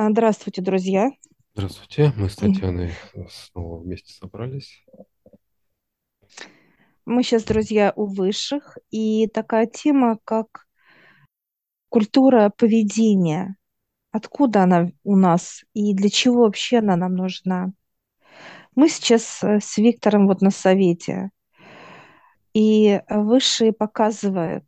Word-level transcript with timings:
А, 0.00 0.10
Здравствуйте, 0.10 0.62
друзья. 0.62 1.10
Здравствуйте, 1.56 2.12
мы 2.14 2.30
с 2.30 2.36
Татьяной 2.36 2.92
снова 3.28 3.80
вместе 3.80 4.12
собрались. 4.12 4.84
Мы 7.04 7.24
сейчас, 7.24 7.42
друзья, 7.42 7.92
у 7.96 8.06
высших, 8.06 8.78
и 8.92 9.26
такая 9.26 9.66
тема, 9.66 10.16
как 10.22 10.68
культура 11.88 12.52
поведения. 12.56 13.56
Откуда 14.12 14.62
она 14.62 14.92
у 15.02 15.16
нас 15.16 15.64
и 15.74 15.92
для 15.94 16.10
чего 16.10 16.42
вообще 16.42 16.78
она 16.78 16.94
нам 16.94 17.16
нужна? 17.16 17.72
Мы 18.76 18.88
сейчас 18.88 19.42
э, 19.42 19.58
с 19.60 19.78
Виктором 19.78 20.28
вот 20.28 20.42
на 20.42 20.52
совете, 20.52 21.30
и 22.54 23.00
высшие 23.10 23.72
показывают, 23.72 24.64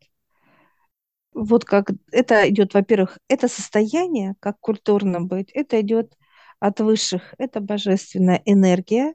вот 1.32 1.64
как 1.64 1.90
это 2.12 2.48
идет, 2.48 2.74
во-первых, 2.74 3.18
это 3.28 3.48
состояние, 3.48 4.34
как 4.40 4.58
культурно 4.60 5.20
быть, 5.20 5.50
это 5.52 5.80
идет 5.80 6.12
от 6.58 6.80
высших, 6.80 7.34
это 7.38 7.60
божественная 7.60 8.42
энергия, 8.45 9.14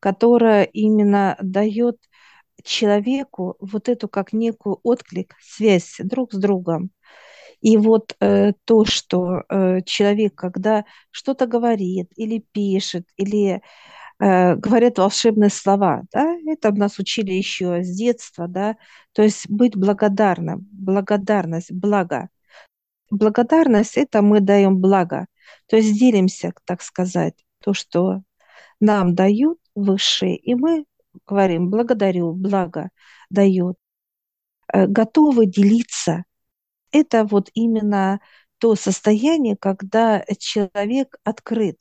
которая 0.00 0.64
именно 0.64 1.36
дает 1.40 1.98
человеку 2.64 3.56
вот 3.60 3.88
эту 3.88 4.08
как 4.08 4.32
некую 4.32 4.80
отклик, 4.82 5.34
связь 5.40 5.96
друг 5.98 6.32
с 6.32 6.36
другом. 6.38 6.90
И 7.60 7.76
вот 7.76 8.14
э, 8.20 8.52
то, 8.64 8.84
что 8.84 9.42
э, 9.48 9.80
человек, 9.82 10.34
когда 10.34 10.84
что-то 11.10 11.46
говорит 11.46 12.10
или 12.16 12.44
пишет, 12.52 13.06
или 13.16 13.62
говорят 14.18 14.98
волшебные 14.98 15.50
слова, 15.50 16.02
да, 16.12 16.36
это 16.46 16.72
нас 16.72 16.98
учили 16.98 17.32
еще 17.32 17.82
с 17.82 17.94
детства, 17.96 18.48
да, 18.48 18.76
то 19.12 19.22
есть 19.22 19.48
быть 19.50 19.76
благодарным, 19.76 20.66
благодарность, 20.72 21.72
благо. 21.72 22.28
Благодарность– 23.10 23.96
это 23.96 24.22
мы 24.22 24.40
даем 24.40 24.78
благо, 24.80 25.26
то 25.68 25.76
есть 25.76 25.98
делимся, 25.98 26.52
так 26.64 26.82
сказать, 26.82 27.34
то, 27.62 27.74
что 27.74 28.22
нам 28.80 29.14
дают 29.14 29.58
высшие, 29.74 30.36
и 30.36 30.54
мы 30.54 30.86
говорим 31.26 31.70
благодарю, 31.70 32.32
благо 32.32 32.90
дают, 33.30 33.76
э, 34.72 34.86
готовы 34.86 35.46
делиться. 35.46 36.24
Это 36.92 37.24
вот 37.24 37.50
именно 37.54 38.20
то 38.58 38.74
состояние, 38.76 39.56
когда 39.56 40.24
человек 40.38 41.16
открыт. 41.24 41.78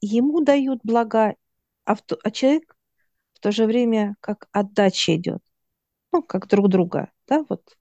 Ему 0.00 0.42
дают 0.42 0.80
блага, 0.84 1.36
а, 1.84 1.94
в 1.94 2.02
то, 2.02 2.18
а 2.24 2.30
человек 2.30 2.76
в 3.34 3.40
то 3.40 3.52
же 3.52 3.66
время 3.66 4.16
как 4.20 4.48
отдача 4.52 5.16
идет. 5.16 5.42
Ну, 6.12 6.22
как 6.22 6.48
друг 6.48 6.68
друга, 6.70 7.12
да, 7.28 7.44
вот. 7.48 7.76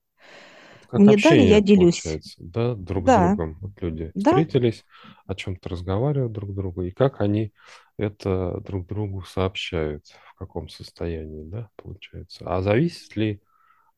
Как 0.87 1.03
Мне 1.03 1.17
дали, 1.17 1.41
я 1.41 1.61
делюсь. 1.61 2.19
получается, 2.21 2.35
да, 2.43 2.75
друг 2.75 3.07
с 3.09 3.11
Да, 3.11 3.15
другом. 3.15 3.57
Вот 3.61 3.81
люди 3.81 4.11
да, 4.15 4.43
встретились, 4.43 4.85
о 5.25 5.35
чем-то 5.35 5.69
разговаривают 5.69 6.33
друг 6.33 6.51
с 6.51 6.53
другом, 6.55 6.85
и 6.85 6.91
как 6.91 7.21
они 7.21 7.53
это 7.97 8.59
друг 8.65 8.87
другу 8.87 9.21
сообщают, 9.23 10.05
в 10.07 10.35
каком 10.35 10.67
состоянии, 10.69 11.43
да, 11.43 11.69
получается. 11.77 12.43
А 12.45 12.61
зависит 12.61 13.15
ли 13.15 13.41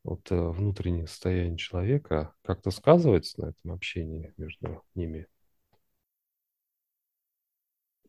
вот 0.04 0.31
э, 0.31 0.36
внутреннее 0.50 1.08
состояние 1.08 1.58
человека 1.58 2.34
как-то 2.44 2.72
сказывается 2.72 3.42
на 3.42 3.46
этом 3.52 3.72
общении 3.74 4.34
между 4.38 4.84
ними? 4.96 5.28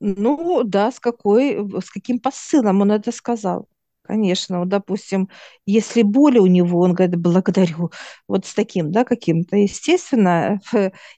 Ну, 0.01 0.63
да, 0.65 0.91
с 0.91 1.01
какой, 1.01 1.57
с 1.81 1.91
каким 1.91 2.19
посылом 2.19 2.81
он 2.83 2.93
это 2.93 3.13
сказал. 3.13 3.69
Конечно, 4.03 4.59
вот, 4.61 4.69
допустим, 4.69 5.31
если 5.65 6.03
боли 6.03 6.39
у 6.39 6.47
него, 6.47 6.81
он 6.81 6.93
говорит, 6.93 7.17
благодарю, 7.17 7.91
вот 8.29 8.45
с 8.45 8.53
таким, 8.55 8.93
да, 8.93 9.03
каким-то. 9.05 9.57
Естественно, 9.57 10.61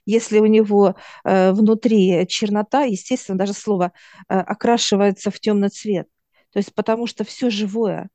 если 0.05 0.39
у 0.39 0.45
него 0.45 0.95
э, 1.25 1.51
внутри 1.51 2.25
чернота, 2.29 2.83
естественно, 2.83 3.37
даже 3.37 3.51
слово 3.53 3.91
э, 4.29 4.39
окрашивается 4.39 5.31
в 5.31 5.39
темный 5.41 5.67
цвет. 5.69 6.07
То 6.53 6.59
есть 6.59 6.73
потому 6.73 7.07
что 7.07 7.25
все 7.25 7.49
живое. 7.49 8.09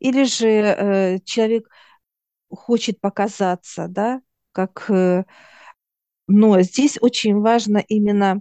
Или 0.00 0.24
же 0.24 0.48
э, 0.48 1.18
человек 1.24 1.68
хочет 2.50 3.00
показаться, 3.00 3.86
да, 3.88 4.20
как... 4.52 4.86
Э, 4.90 5.24
но 6.26 6.60
здесь 6.60 6.98
очень 7.00 7.40
важно 7.40 7.78
именно 7.78 8.36
э, 8.36 8.40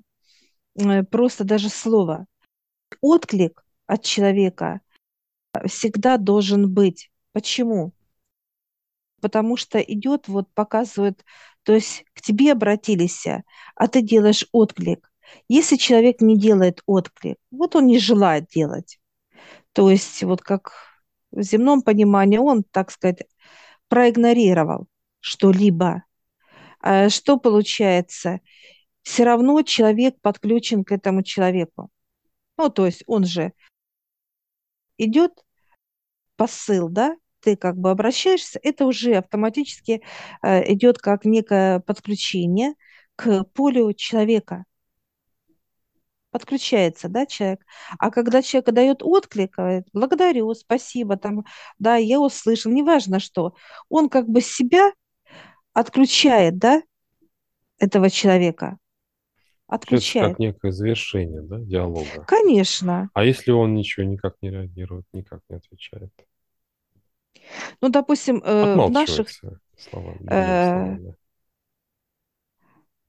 просто 1.09 1.43
даже 1.43 1.69
слово 1.69 2.27
отклик 3.01 3.65
от 3.85 4.03
человека 4.03 4.81
всегда 5.65 6.17
должен 6.17 6.71
быть. 6.71 7.11
Почему? 7.31 7.93
Потому 9.21 9.57
что 9.57 9.79
идет, 9.79 10.27
вот 10.27 10.47
показывает, 10.53 11.25
то 11.63 11.73
есть 11.73 12.05
к 12.13 12.21
тебе 12.21 12.51
обратились, 12.51 13.25
а 13.75 13.87
ты 13.87 14.01
делаешь 14.01 14.47
отклик. 14.51 15.11
Если 15.49 15.75
человек 15.75 16.21
не 16.21 16.37
делает 16.37 16.81
отклик, 16.85 17.37
вот 17.51 17.75
он 17.75 17.87
не 17.87 17.99
желает 17.99 18.47
делать. 18.47 18.99
То 19.73 19.89
есть 19.89 20.23
вот 20.23 20.41
как 20.41 20.71
в 21.31 21.41
земном 21.41 21.81
понимании 21.81 22.37
он, 22.37 22.63
так 22.63 22.91
сказать, 22.91 23.23
проигнорировал 23.89 24.87
что-либо. 25.19 26.03
А 26.79 27.09
что 27.09 27.37
получается? 27.37 28.39
Все 29.07 29.23
равно 29.23 29.61
человек 29.61 30.19
подключен 30.19 30.83
к 30.83 30.91
этому 30.91 31.23
человеку. 31.23 31.89
Ну, 32.57 32.67
то 32.67 32.85
есть 32.85 33.03
он 33.07 33.23
же 33.23 33.53
идет 34.97 35.31
посыл, 36.35 36.89
да, 36.89 37.15
ты 37.39 37.55
как 37.55 37.77
бы 37.77 37.89
обращаешься, 37.89 38.59
это 38.61 38.85
уже 38.85 39.15
автоматически 39.15 40.03
э, 40.43 40.73
идет 40.73 40.97
как 40.97 41.23
некое 41.23 41.79
подключение 41.79 42.73
к 43.15 43.45
полю 43.53 43.93
человека. 43.93 44.65
Подключается, 46.31 47.07
да, 47.07 47.25
человек. 47.25 47.65
А 47.99 48.11
когда 48.11 48.41
человек 48.41 48.71
дает 48.71 49.03
отклик, 49.03 49.55
говорит, 49.55 49.87
благодарю, 49.93 50.53
спасибо, 50.53 51.15
там, 51.15 51.45
да, 51.79 51.95
я 51.95 52.19
услышал, 52.19 52.73
неважно 52.73 53.21
что, 53.21 53.55
он 53.87 54.09
как 54.09 54.27
бы 54.27 54.41
себя 54.41 54.91
отключает, 55.71 56.57
да, 56.57 56.83
этого 57.79 58.09
человека, 58.09 58.77
Получается, 59.67 60.13
как 60.19 60.33
отключает. 60.33 60.39
некое 60.39 60.71
завершение, 60.71 61.41
да, 61.41 61.59
диалога. 61.59 62.23
Конечно. 62.25 63.09
А 63.13 63.23
если 63.23 63.51
он 63.51 63.73
ничего 63.75 64.05
никак 64.05 64.35
не 64.41 64.49
реагирует, 64.49 65.05
никак 65.13 65.41
не 65.49 65.57
отвечает? 65.57 66.11
Ну, 67.81 67.89
допустим, 67.89 68.41
э, 68.43 68.75
в 68.75 68.89
наших 68.89 69.27
Отмалчивается 69.29 69.59
словами, 69.77 70.27
э, 70.29 70.97
словами. 70.97 71.15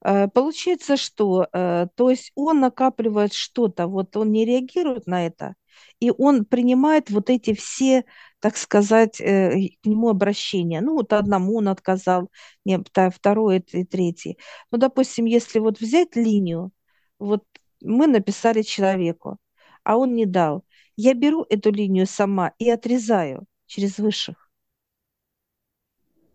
Э, 0.05 0.29
Получается, 0.29 0.97
что, 0.97 1.49
э, 1.53 1.87
то 1.95 2.11
есть 2.11 2.33
он 2.35 2.61
накапливает 2.61 3.33
что-то, 3.33 3.87
вот 3.87 4.17
он 4.17 4.33
не 4.33 4.45
реагирует 4.45 5.07
на 5.07 5.27
это, 5.27 5.55
и 6.01 6.11
он 6.17 6.45
принимает 6.45 7.11
вот 7.11 7.31
эти 7.31 7.55
все, 7.55 8.05
так 8.41 8.57
сказать, 8.57 9.21
э, 9.21 9.71
к 9.83 9.87
нему 9.87 10.09
обращения. 10.11 10.81
Ну, 10.81 10.95
вот 10.95 11.13
одному 11.13 11.57
он 11.57 11.69
отказал, 11.69 12.31
не, 12.65 12.79
вта- 12.79 13.11
второй 13.11 13.59
и 13.73 13.85
третий. 13.85 14.39
Ну, 14.71 14.79
допустим, 14.79 15.25
если 15.27 15.59
вот 15.59 15.81
взять 15.81 16.17
линию, 16.17 16.71
вот 17.19 17.45
мы 17.81 18.07
написали 18.07 18.63
человеку, 18.63 19.39
а 19.85 19.97
он 19.97 20.15
не 20.15 20.27
дал. 20.27 20.65
Я 20.97 21.15
беру 21.15 21.45
эту 21.49 21.71
линию 21.73 22.07
сама 22.07 22.53
и 22.59 22.71
отрезаю 22.71 23.47
через 23.67 23.99
высших. 23.99 24.51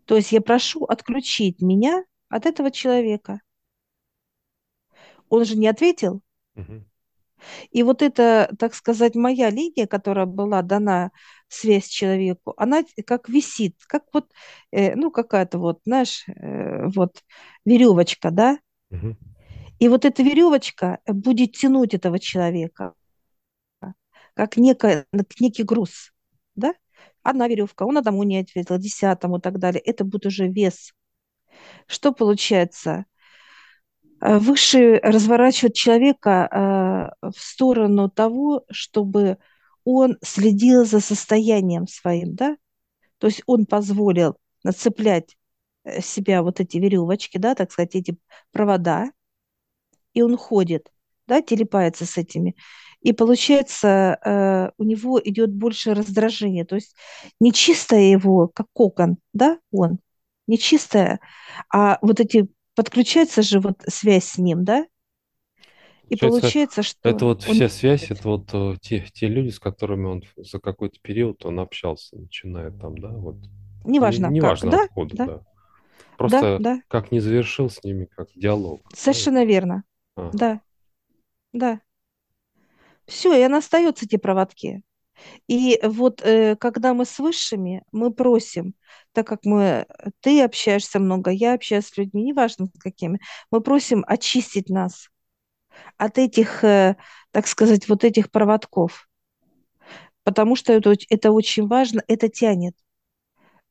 То 0.06 0.16
есть 0.16 0.32
я 0.32 0.40
прошу 0.40 0.84
отключить 0.84 1.60
меня 1.60 2.04
от 2.30 2.46
этого 2.46 2.70
человека. 2.70 3.40
Он 5.28 5.44
же 5.44 5.56
не 5.56 5.68
ответил, 5.68 6.22
Мгм. 6.56 6.84
И 7.70 7.82
вот 7.82 8.02
эта, 8.02 8.50
так 8.58 8.74
сказать, 8.74 9.14
моя 9.14 9.50
линия, 9.50 9.86
которая 9.86 10.26
была 10.26 10.62
дана 10.62 11.10
связь 11.54 11.88
человеку, 11.88 12.54
она 12.56 12.84
как 13.06 13.28
висит, 13.28 13.76
как 13.86 14.04
вот, 14.12 14.30
э, 14.72 14.94
ну, 14.96 15.10
какая-то 15.10 15.58
вот, 15.58 15.80
знаешь, 15.84 16.24
э, 16.28 16.86
вот 16.88 17.22
веревочка, 17.64 18.30
да? 18.30 18.58
И 19.78 19.88
вот 19.88 20.04
эта 20.04 20.22
веревочка 20.22 20.98
будет 21.06 21.52
тянуть 21.52 21.94
этого 21.94 22.18
человека, 22.18 22.94
как 24.34 24.56
некая, 24.56 25.06
как 25.12 25.40
некий 25.40 25.62
груз, 25.62 26.12
да? 26.54 26.74
Одна 27.22 27.48
веревка, 27.48 27.84
он 27.86 27.96
одному 27.98 28.22
не 28.22 28.38
ответил, 28.38 28.78
десятому 28.78 29.38
и 29.38 29.40
так 29.40 29.58
далее. 29.58 29.80
Это 29.80 30.04
будет 30.04 30.26
уже 30.26 30.46
вес. 30.48 30.92
Что 31.86 32.12
получается? 32.12 33.06
Э, 34.20 34.38
Выше 34.38 35.00
разворачивать 35.02 35.74
человека 35.74 36.48
э, 37.22 37.28
в 37.30 37.38
сторону 37.38 38.10
того, 38.10 38.64
чтобы 38.70 39.38
он 39.84 40.18
следил 40.22 40.84
за 40.84 41.00
состоянием 41.00 41.86
своим, 41.86 42.34
да? 42.34 42.56
То 43.18 43.28
есть 43.28 43.42
он 43.46 43.66
позволил 43.66 44.36
нацеплять 44.62 45.36
э, 45.84 46.00
себя 46.00 46.42
вот 46.42 46.60
эти 46.60 46.78
веревочки, 46.78 47.38
да, 47.38 47.54
так 47.54 47.72
сказать, 47.72 47.94
эти 47.94 48.16
провода, 48.52 49.10
и 50.14 50.22
он 50.22 50.36
ходит, 50.36 50.92
да, 51.26 51.42
телепается 51.42 52.06
с 52.06 52.16
этими. 52.16 52.56
И 53.00 53.12
получается, 53.12 54.18
э, 54.24 54.70
у 54.78 54.84
него 54.84 55.20
идет 55.22 55.52
больше 55.52 55.94
раздражения. 55.94 56.64
То 56.64 56.76
есть 56.76 56.96
не 57.40 57.52
чистое 57.52 58.00
его, 58.00 58.48
как 58.48 58.66
кокон, 58.72 59.18
да, 59.32 59.58
он, 59.70 59.98
не 60.46 60.58
чистое, 60.58 61.20
а 61.72 61.98
вот 62.02 62.20
эти 62.20 62.48
подключается 62.74 63.42
же 63.42 63.60
вот 63.60 63.82
связь 63.86 64.24
с 64.24 64.38
ним, 64.38 64.64
да, 64.64 64.86
И 66.08 66.16
Получается, 66.16 66.40
получается, 66.42 66.80
это 67.02 67.18
что 67.18 67.26
вот 67.26 67.48
он 67.48 67.54
вся 67.54 67.68
связь, 67.68 68.10
это 68.10 68.28
вот 68.28 68.50
э, 68.52 68.76
те, 68.80 69.06
те 69.12 69.26
люди, 69.26 69.48
с 69.50 69.58
которыми 69.58 70.06
он 70.06 70.22
за 70.36 70.58
какой-то 70.58 70.98
период 71.00 71.44
он 71.46 71.60
общался, 71.60 72.18
начиная 72.18 72.70
там, 72.70 72.98
да, 72.98 73.08
вот. 73.08 73.36
Не, 73.84 73.94
неважно 73.94 74.28
как, 74.28 74.34
неважно 74.34 74.70
да, 74.70 74.84
откуда, 74.84 75.16
да, 75.16 75.26
да. 75.26 75.32
да, 75.36 75.42
Просто 76.16 76.58
да, 76.60 76.80
как 76.88 77.10
не 77.10 77.20
завершил 77.20 77.70
с 77.70 77.82
ними, 77.82 78.04
как 78.04 78.28
диалог, 78.34 78.82
да, 78.90 78.96
совершенно 78.96 79.44
верно, 79.44 79.84
Ага. 80.16 80.30
да, 80.34 80.60
да. 81.52 81.80
Все, 83.06 83.34
и 83.34 83.42
она 83.42 83.58
остается 83.58 84.04
эти 84.04 84.16
проводки. 84.16 84.82
И 85.46 85.78
вот 85.82 86.22
э, 86.22 86.56
когда 86.56 86.92
мы 86.92 87.04
с 87.04 87.18
высшими, 87.18 87.82
мы 87.92 88.12
просим, 88.12 88.74
так 89.12 89.26
как 89.26 89.44
мы, 89.44 89.86
ты 90.20 90.42
общаешься 90.42 90.98
много, 90.98 91.30
я 91.30 91.54
общаюсь 91.54 91.86
с 91.86 91.96
людьми, 91.96 92.24
неважно 92.24 92.66
с 92.66 92.78
какими, 92.78 93.20
мы 93.50 93.60
просим 93.60 94.04
очистить 94.06 94.68
нас 94.68 95.08
от 95.96 96.18
этих, 96.18 96.64
э, 96.64 96.96
так 97.30 97.46
сказать, 97.46 97.88
вот 97.88 98.04
этих 98.04 98.30
проводков, 98.30 99.08
потому 100.24 100.56
что 100.56 100.72
это, 100.72 100.94
это 101.08 101.32
очень 101.32 101.66
важно, 101.66 102.02
это 102.08 102.28
тянет, 102.28 102.74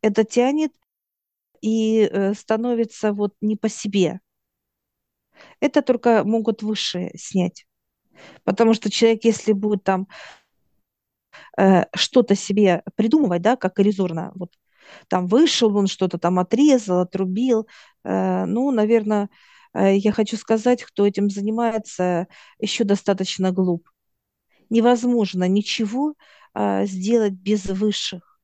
это 0.02 0.24
тянет 0.24 0.72
и 1.62 2.10
э, 2.12 2.34
становится 2.34 3.14
вот 3.14 3.34
не 3.42 3.56
по 3.56 3.70
себе. 3.70 4.20
Это 5.60 5.82
только 5.82 6.24
могут 6.24 6.62
высшие 6.62 7.12
снять, 7.18 7.66
потому 8.44 8.74
что 8.74 8.92
человек, 8.92 9.26
если 9.26 9.54
будет 9.54 9.84
там 9.84 10.08
э, 11.58 11.86
что-то 11.96 12.36
себе 12.36 12.84
придумывать, 12.96 13.42
да, 13.42 13.56
как 13.56 13.80
иллюзорно, 13.80 14.32
вот 14.36 14.52
там 15.08 15.28
вышел, 15.28 15.76
он 15.76 15.88
что-то 15.88 16.18
там 16.18 16.40
отрезал, 16.40 17.02
отрубил. 17.02 17.68
Э, 18.04 18.46
ну, 18.46 18.72
наверное, 18.72 19.30
я 19.74 20.12
хочу 20.12 20.38
сказать, 20.38 20.84
кто 20.84 21.06
этим 21.08 21.30
занимается, 21.30 22.28
еще 22.60 22.84
достаточно 22.84 23.52
глуп. 23.52 23.90
Невозможно 24.70 25.48
ничего 25.48 26.16
э, 26.56 26.86
сделать 26.86 27.34
без 27.34 27.66
высших. 27.66 28.40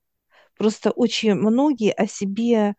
Просто 0.58 0.92
очень 0.92 1.36
многие 1.36 1.94
о 1.94 2.08
себе, 2.08 2.76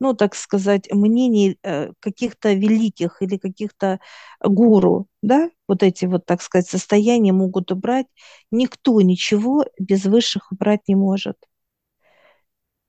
ну, 0.00 0.14
так 0.14 0.34
сказать, 0.34 0.90
мнений 0.92 1.58
э, 1.62 1.92
каких-то 2.00 2.52
великих 2.54 3.22
или 3.22 3.38
каких-то 3.38 4.00
гуру, 4.42 5.08
да, 5.22 5.50
вот 5.68 5.82
эти 5.82 6.06
вот, 6.06 6.26
так 6.26 6.42
сказать, 6.42 6.68
состояния 6.68 7.32
могут 7.32 7.72
убрать. 7.72 8.06
Никто 8.50 9.00
ничего 9.00 9.64
без 9.78 10.04
высших 10.06 10.52
убрать 10.52 10.82
не 10.88 10.94
может. 10.96 11.36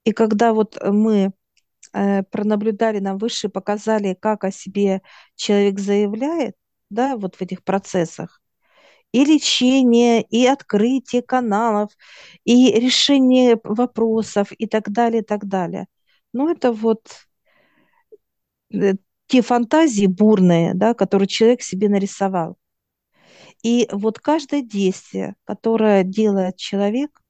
И 0.04 0.12
когда 0.14 0.54
вот 0.54 0.78
мы 0.84 1.16
э, 1.18 1.32
пронаблюдали, 2.32 3.00
нам 3.00 3.18
высшие 3.18 3.50
показали, 3.52 4.16
как 4.20 4.44
о 4.44 4.52
себе 4.52 5.02
человек 5.36 5.80
заявляет, 5.80 6.56
да, 6.90 7.18
вот 7.18 7.36
в 7.36 7.42
этих 7.42 7.64
процессах, 7.64 8.42
и 9.12 9.26
лечение, 9.26 10.22
и 10.24 10.46
открытие 10.46 11.22
каналов, 11.22 11.92
и 12.46 12.72
решение 12.80 13.60
вопросов, 13.64 14.52
и 14.58 14.68
так 14.68 14.92
далее, 14.92 15.22
и 15.22 15.26
так 15.26 15.46
далее. 15.48 15.88
Ну, 16.34 16.50
это 16.52 16.72
вот 16.74 17.08
э, 18.74 18.94
те 19.28 19.42
фантазии 19.42 20.06
бурные, 20.08 20.74
да, 20.74 20.94
которые 20.94 21.28
человек 21.28 21.62
себе 21.62 21.90
нарисовал. 21.90 22.58
И 23.64 23.88
вот 23.92 24.20
каждое 24.20 24.62
действие, 24.62 25.36
которое 25.44 26.04
делает 26.04 26.58
человек, 26.58 27.22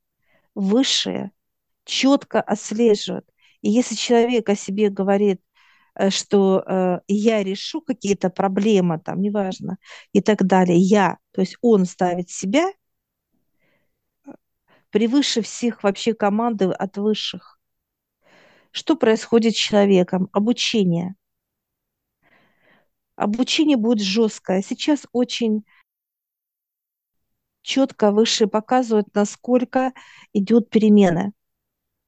высшее, 0.56 1.32
четко 1.86 2.42
отслеживает. 2.42 3.26
И 3.66 3.70
если 3.72 3.96
человек 3.96 4.48
о 4.48 4.56
себе 4.56 4.92
говорит, 4.92 5.42
э, 5.96 6.12
что 6.12 6.60
э, 6.60 7.00
я 7.08 7.44
решу 7.44 7.82
какие-то 7.82 8.30
проблемы, 8.30 9.00
там, 9.00 9.20
неважно, 9.20 9.78
и 10.14 10.22
так 10.22 10.46
далее, 10.46 10.78
я, 10.78 11.18
то 11.32 11.42
есть 11.42 11.58
он 11.62 11.86
ставит 11.86 12.30
себя 12.30 12.72
превыше 14.92 15.42
всех 15.42 15.82
вообще 15.82 16.14
команды 16.14 16.66
от 16.66 16.98
высших. 16.98 17.60
Что 18.70 18.96
происходит 18.96 19.56
с 19.56 19.60
человеком? 19.60 20.30
Обучение. 20.32 21.16
Обучение 23.16 23.78
будет 23.78 24.06
жесткое. 24.06 24.62
Сейчас 24.62 25.08
очень 25.12 25.66
четко 27.64 28.12
высшие 28.12 28.48
показывают, 28.48 29.08
насколько 29.16 29.92
идет 30.34 30.70
перемены. 30.70 31.34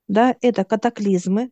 Да, 0.07 0.35
это 0.41 0.63
катаклизмы, 0.63 1.51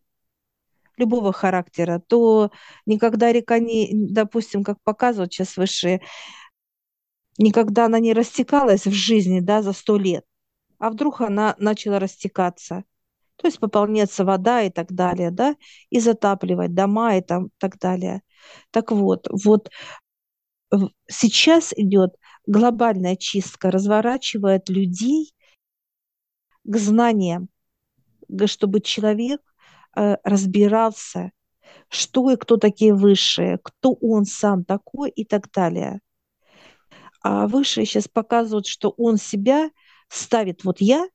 любого 0.96 1.32
характера, 1.32 2.02
то 2.06 2.50
никогда 2.86 3.32
река 3.32 3.58
не, 3.58 3.90
допустим, 3.92 4.64
как 4.64 4.78
показывают 4.82 5.32
сейчас 5.32 5.56
высшие, 5.56 6.00
никогда 7.38 7.86
она 7.86 7.98
не 7.98 8.12
растекалась 8.12 8.86
в 8.86 8.92
жизни, 8.92 9.40
да, 9.40 9.62
за 9.62 9.72
сто 9.72 9.96
лет, 9.96 10.24
а 10.78 10.90
вдруг 10.90 11.20
она 11.20 11.54
начала 11.58 11.98
растекаться, 11.98 12.84
то 13.36 13.48
есть 13.48 13.60
пополняться 13.60 14.24
вода 14.24 14.62
и 14.62 14.70
так 14.70 14.92
далее, 14.92 15.30
да, 15.30 15.56
и 15.90 16.00
затапливать 16.00 16.74
дома 16.74 17.16
и 17.16 17.22
там 17.22 17.50
так 17.58 17.78
далее. 17.78 18.22
Так 18.72 18.92
вот, 18.92 19.28
вот 19.30 19.70
сейчас 21.08 21.72
идет 21.76 22.14
глобальная 22.46 23.16
чистка, 23.16 23.70
разворачивает 23.70 24.68
людей 24.68 25.32
к 26.64 26.76
знаниям, 26.76 27.48
чтобы 28.46 28.80
человек 28.80 29.40
э, 29.96 30.16
разбирался, 30.24 31.32
что 31.88 32.30
и 32.30 32.36
кто 32.36 32.56
такие 32.58 32.94
высшие, 32.94 33.58
кто 33.62 33.94
он 33.94 34.24
сам 34.26 34.64
такой 34.64 35.10
и 35.10 35.24
так 35.24 35.50
далее. 35.52 36.00
А 37.22 37.46
высшие 37.48 37.86
сейчас 37.86 38.08
показывают, 38.08 38.66
что 38.66 38.90
он 38.96 39.16
себя 39.16 39.70
ставит, 40.08 40.64
вот 40.64 40.80
я, 40.80 41.06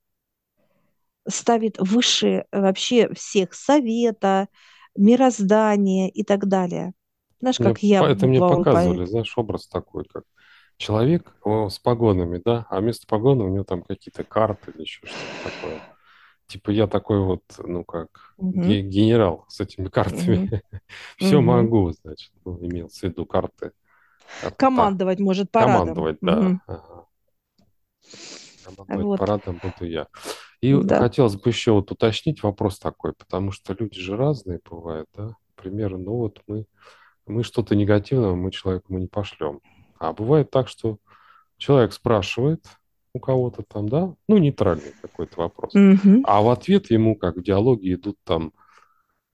ставит 1.28 1.78
выше 1.80 2.46
вообще 2.52 3.14
всех 3.14 3.54
совета, 3.54 4.48
мироздания 4.96 6.10
и 6.10 6.24
так 6.24 6.48
далее. 6.48 6.94
Знаешь, 7.40 7.60
Мне, 7.60 7.76
как 7.76 7.80
я 7.80 8.04
по- 8.04 8.06
это 8.06 8.28
мне 8.28 8.42
показывали, 8.42 9.06
поэт. 9.06 9.06
знаешь, 9.06 9.38
образ 9.38 9.68
такой, 9.68 10.06
как 10.06 10.24
человек 10.78 11.36
с 11.46 11.80
погонами, 11.80 12.42
да, 12.44 12.66
а 12.70 12.80
вместо 12.82 13.08
погоны 13.08 13.44
у 13.44 13.50
него 13.50 13.64
там 13.64 13.84
какие-то 13.84 14.24
карты 14.24 14.72
или 14.72 14.82
еще 14.82 15.06
что-то 15.06 15.32
такое. 15.42 15.82
Типа 16.52 16.72
я 16.72 16.88
такой 16.88 17.20
вот, 17.22 17.44
ну 17.60 17.86
как, 17.86 18.36
Мгм, 18.38 18.62
ге- 18.68 18.82
генерал 18.82 19.46
с 19.48 19.62
этими 19.62 19.88
картами. 19.88 20.38
мгм, 20.38 20.62
Все 21.18 21.38
мгм. 21.38 21.46
могу, 21.46 21.92
значит, 21.94 22.32
ну, 22.46 22.58
имелся 22.60 23.08
в 23.08 23.10
виду 23.10 23.26
карты. 23.26 23.72
Карты 24.42 24.58
так. 24.58 24.60
Командовать 24.60 25.20
может 25.20 25.52
парадом. 25.52 25.86
Командовать, 25.86 26.18
да. 26.22 26.60
Ага. 26.68 27.06
Командовать 28.64 29.08
Вот, 29.08 29.20
парадом 29.20 29.58
буду 29.58 29.86
я. 29.86 30.08
И 30.62 30.74
да. 30.74 31.00
хотелось 31.00 31.36
бы 31.36 31.50
еще 31.50 31.72
вот 31.74 31.92
уточнить 31.92 32.44
вопрос 32.44 32.80
такой, 32.80 33.14
потому 33.14 33.52
что 33.52 33.76
люди 33.80 34.00
же 34.00 34.18
разные 34.18 34.60
бывают, 34.70 35.08
да. 35.16 35.36
К 35.56 35.62
примеру, 35.64 35.98
ну 36.00 36.14
вот 36.18 36.42
мы, 36.48 36.66
мы 37.28 37.44
что-то 37.44 37.76
негативное, 37.76 38.34
мы 38.34 38.52
человеку 38.52 38.94
мы 38.94 39.02
не 39.02 39.08
пошлем. 39.08 39.62
А 40.00 40.14
бывает 40.14 40.52
так, 40.52 40.68
что 40.70 40.98
человек 41.58 41.94
спрашивает 41.94 42.66
у 43.14 43.20
кого-то 43.20 43.64
там, 43.64 43.90
да, 43.90 44.16
ну, 44.28 44.38
нейтральный 44.38 44.94
какой-то 45.02 45.40
вопрос. 45.42 45.74
Мгм. 45.74 46.24
А 46.26 46.42
в 46.42 46.50
ответ 46.50 46.90
ему, 46.92 47.16
как 47.16 47.38
в 47.38 47.44
диалоге, 47.44 47.94
идут 47.94 48.18
там 48.24 48.54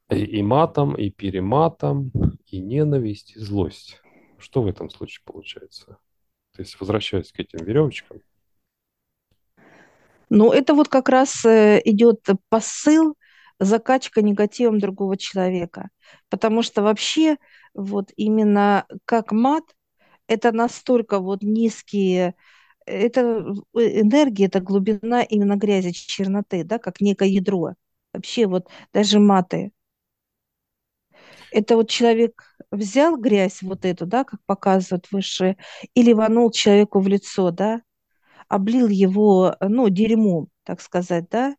и, 0.10 0.24
и 0.24 0.42
матом, 0.42 0.96
и 0.96 1.10
перематом, 1.10 2.12
и 2.48 2.60
ненависть, 2.60 3.36
и 3.36 3.40
злость. 3.40 4.02
Что 4.40 4.62
в 4.62 4.68
этом 4.68 4.90
случае 4.90 5.22
получается? 5.26 5.98
То 6.56 6.62
есть, 6.62 6.80
возвращаясь 6.80 7.32
к 7.32 7.40
этим 7.40 7.64
веревочкам, 7.64 8.22
Ну, 10.30 10.52
это 10.52 10.74
вот 10.74 10.90
как 10.90 11.10
раз 11.10 11.46
э, 11.46 11.82
идет 11.86 12.26
посыл, 12.50 13.16
закачка 13.60 14.22
негативом 14.22 14.80
другого 14.80 15.18
человека. 15.18 15.90
Потому 16.30 16.62
что 16.62 16.82
вообще 16.82 17.38
вот 17.74 18.12
именно 18.18 18.86
как 19.06 19.32
мат, 19.32 19.64
это 20.28 20.52
настолько 20.52 21.20
вот 21.20 21.44
низкие, 21.44 22.36
это 22.88 23.46
э, 23.76 24.02
энергия, 24.02 24.46
это 24.46 24.60
глубина 24.62 25.22
именно 25.24 25.56
грязи, 25.56 25.92
черноты, 25.92 26.64
да, 26.64 26.80
как 26.80 27.02
некое 27.02 27.30
ядро. 27.30 27.74
Вообще 28.14 28.48
вот 28.48 28.68
даже 28.94 29.20
маты. 29.20 29.72
Это 31.52 31.76
вот 31.76 31.90
человек 31.90 32.44
взял 32.72 33.18
грязь 33.18 33.62
вот 33.62 33.86
эту, 33.86 34.06
да, 34.06 34.24
как 34.24 34.40
показывают 34.46 35.08
выше, 35.12 35.58
и 35.94 36.04
ливанул 36.04 36.52
человеку 36.52 37.00
в 37.00 37.08
лицо, 37.08 37.52
да, 37.52 37.82
облил 38.50 38.88
его, 38.88 39.56
ну, 39.62 39.90
дерьмом, 39.90 40.50
так 40.64 40.82
сказать, 40.82 41.30
да, 41.30 41.56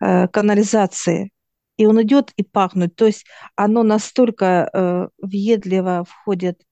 э, 0.00 0.28
канализации, 0.28 1.32
и 1.76 1.86
он 1.86 2.02
идет 2.02 2.32
и 2.36 2.42
пахнет. 2.44 2.96
То 2.96 3.06
есть 3.06 3.26
оно 3.56 3.82
настолько 3.82 4.70
э, 4.72 5.08
въедливо 5.18 6.04
входит 6.04 6.62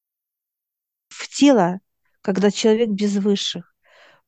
в 1.09 1.29
тело, 1.29 1.81
когда 2.23 2.51
человек 2.51 2.91
без 2.91 3.17
высших. 3.17 3.72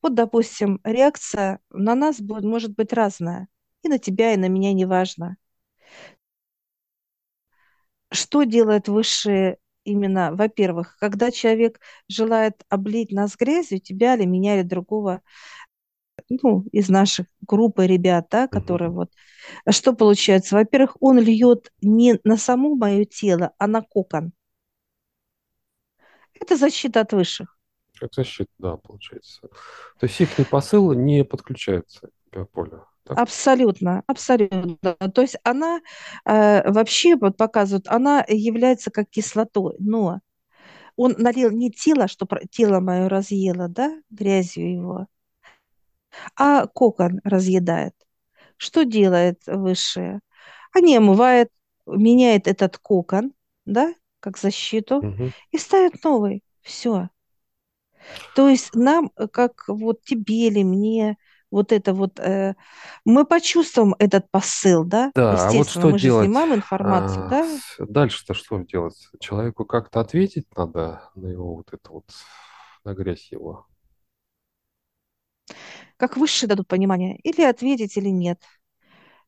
Вот, 0.05 0.15
допустим, 0.15 0.81
реакция 0.85 1.61
на 1.71 1.95
нас 1.95 2.21
будет, 2.21 2.45
может 2.45 2.75
быть 2.75 2.93
разная. 2.93 3.49
И 3.83 3.89
на 3.89 3.99
тебя, 3.99 4.35
и 4.35 4.37
на 4.37 4.49
меня, 4.51 4.75
неважно. 4.75 5.39
Что 8.11 8.43
делает 8.45 8.89
высшие 8.89 9.57
именно, 9.85 10.35
во-первых, 10.35 10.99
когда 11.01 11.31
человек 11.31 11.81
желает 12.07 12.65
облить 12.69 13.13
нас 13.13 13.35
грязью, 13.35 13.81
тебя 13.81 14.15
или 14.15 14.27
меня, 14.27 14.57
или 14.57 14.63
другого, 14.63 15.23
ну, 16.29 16.65
из 16.73 16.91
наших 16.91 17.27
группы 17.41 17.87
ребят, 17.87 18.27
да, 18.31 18.47
которые 18.47 18.91
вот, 18.91 19.11
что 19.71 19.95
получается? 19.95 20.57
Во-первых, 20.57 20.99
он 21.01 21.19
льет 21.19 21.73
не 21.81 22.19
на 22.25 22.37
само 22.37 22.75
мое 22.75 23.07
тело, 23.07 23.53
а 23.59 23.67
на 23.67 23.81
кокон. 23.81 24.33
Это 26.41 26.57
защита 26.57 27.01
от 27.01 27.13
высших. 27.13 27.54
Как 27.99 28.13
защита, 28.15 28.51
да, 28.59 28.77
получается. 28.77 29.41
То 29.99 30.07
есть 30.07 30.21
их 30.21 30.31
посыл 30.51 30.93
не 30.95 31.25
подключается 31.25 32.09
к 32.09 32.35
биополю, 32.35 32.87
так? 33.05 33.21
Абсолютно, 33.23 34.03
абсолютно. 34.09 34.97
То 35.15 35.23
есть 35.23 35.37
она 35.45 35.81
э, 36.25 36.69
вообще 36.71 37.15
вот 37.17 37.37
показывает, 37.37 37.87
она 37.89 38.25
является 38.29 38.91
как 38.91 39.09
кислотой, 39.09 39.77
но 39.79 40.21
он 40.97 41.15
налил 41.19 41.51
не 41.53 41.71
тело, 41.71 42.09
что 42.09 42.27
тело 42.51 42.81
мое 42.81 43.09
разъело, 43.09 43.69
да, 43.69 43.93
грязью 44.11 44.73
его, 44.73 45.07
а 46.37 46.67
кокон 46.67 47.21
разъедает. 47.25 47.95
Что 48.57 48.85
делает 48.85 49.43
высшее? 49.47 50.21
Они 50.75 50.97
омывают, 50.97 51.51
меняет 51.87 52.49
этот 52.49 52.79
кокон, 52.79 53.33
да, 53.67 53.95
как 54.21 54.39
защиту, 54.39 55.07
Мгм. 55.07 55.33
и 55.53 55.59
ставят 55.59 56.03
новый. 56.05 56.45
Все. 56.63 57.11
То 58.35 58.49
есть 58.49 58.75
нам, 58.75 59.11
э, 59.17 59.29
как 59.29 59.65
вот 59.69 60.03
тебе 60.03 60.49
или 60.49 60.63
мне, 60.63 61.17
вот 61.51 61.73
это 61.73 61.95
вот, 61.95 62.19
э, 62.19 62.55
мы 63.05 63.25
почувствуем 63.25 63.95
этот 63.99 64.31
посыл, 64.31 64.85
да, 64.85 65.13
Да, 65.15 65.49
а 65.49 65.53
вот 65.53 65.69
что 65.69 65.81
мы 65.81 65.99
же 65.99 66.09
делать? 66.09 66.27
снимаем 66.27 66.55
информацию, 66.55 67.27
а, 67.27 67.29
да, 67.29 67.47
Дальше-то 67.79 68.35
что 68.35 68.59
делать? 68.59 69.09
Человеку 69.21 69.65
как-то 69.65 70.01
ответить 70.01 70.47
надо 70.57 71.11
на 71.15 71.29
его 71.29 71.55
вот 71.57 71.73
это 71.73 71.93
вот, 71.93 72.05
на 72.85 72.95
грязь 72.95 73.31
его. 73.31 73.67
как 75.97 76.17
высшие 76.17 76.49
дадут 76.49 76.69
понимание, 76.69 77.17
или 77.19 77.43
ответить, 77.43 77.97
или 77.97 78.09
нет. 78.09 78.41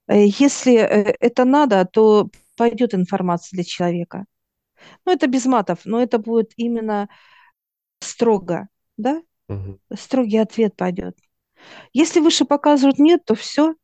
Э, 0.08 0.24
Если 0.26 0.76
э, 0.76 1.14
это 1.20 1.44
надо, 1.44 1.84
то 1.86 2.30
пойдет 2.56 2.94
информация 2.94 3.56
для 3.56 3.64
человека. 3.64 4.26
Ну, 5.06 5.12
это 5.12 5.26
без 5.28 5.46
матов, 5.46 5.80
но 5.84 6.02
это 6.02 6.18
будет 6.18 6.52
именно 6.56 7.08
строго, 8.06 8.68
да, 8.96 9.22
Мгм. 9.48 9.78
строгий 9.94 10.38
ответ 10.38 10.76
пойдет. 10.76 11.16
Если 11.94 12.20
выше 12.20 12.44
показывают 12.46 12.98
нет, 12.98 13.24
то 13.26 13.34
все, 13.34 13.74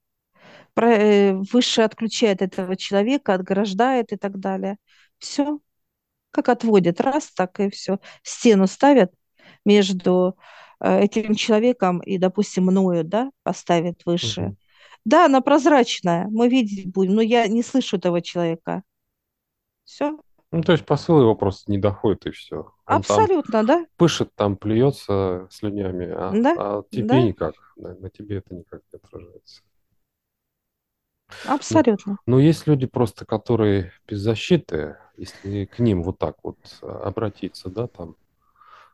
выше 0.76 1.82
отключает 1.82 2.42
этого 2.42 2.76
человека, 2.76 3.34
отграждает 3.34 4.12
и 4.12 4.16
так 4.16 4.38
далее. 4.38 4.76
Все, 5.18 5.60
как 6.30 6.48
отводит, 6.48 7.00
раз, 7.00 7.32
так 7.32 7.60
и 7.60 7.70
все. 7.70 7.98
Стену 8.22 8.66
ставят 8.66 9.12
между 9.64 10.36
э, 10.80 11.00
этим 11.04 11.34
человеком 11.34 12.00
и, 12.00 12.18
допустим, 12.18 12.64
мною, 12.64 13.04
да, 13.04 13.30
поставит 13.42 14.04
выше. 14.06 14.52
Мгм. 14.52 14.56
Да, 15.04 15.26
она 15.26 15.40
прозрачная, 15.40 16.28
мы 16.30 16.48
видеть 16.48 16.92
будем, 16.92 17.14
но 17.16 17.22
я 17.22 17.48
не 17.48 17.62
слышу 17.62 17.96
этого 17.98 18.22
человека. 18.22 18.82
Все, 19.84 20.18
Ну, 20.52 20.62
то 20.62 20.72
есть 20.72 20.84
посыл 20.84 21.20
его 21.20 21.34
просто 21.34 21.70
не 21.70 21.78
доходит, 21.78 22.26
и 22.26 22.30
все. 22.30 22.72
Он 22.86 22.96
абсолютно, 22.98 23.62
да, 23.64 23.86
пышет, 23.96 24.30
там 24.34 24.56
плюется 24.56 25.48
слюнями, 25.50 26.06
а, 26.10 26.32
да, 26.42 26.54
а 26.56 26.82
тебе 26.90 27.06
да, 27.08 27.18
никак, 27.28 27.54
на, 27.76 27.94
на 27.94 28.10
тебе 28.10 28.36
это 28.38 28.54
никак 28.54 28.82
не 28.92 28.98
отражается. 28.98 29.62
Ну, 31.44 31.54
абсолютно. 31.54 32.18
но 32.26 32.38
есть 32.40 32.66
люди 32.66 32.86
просто, 32.86 33.24
которые 33.24 33.92
без 34.06 34.20
защиты, 34.20 34.96
если 35.16 35.64
к 35.64 35.78
ним 35.78 36.02
вот 36.02 36.18
так 36.18 36.36
вот 36.42 36.58
а, 36.82 37.00
обратиться, 37.04 37.68
да, 37.70 37.86
там, 37.88 38.16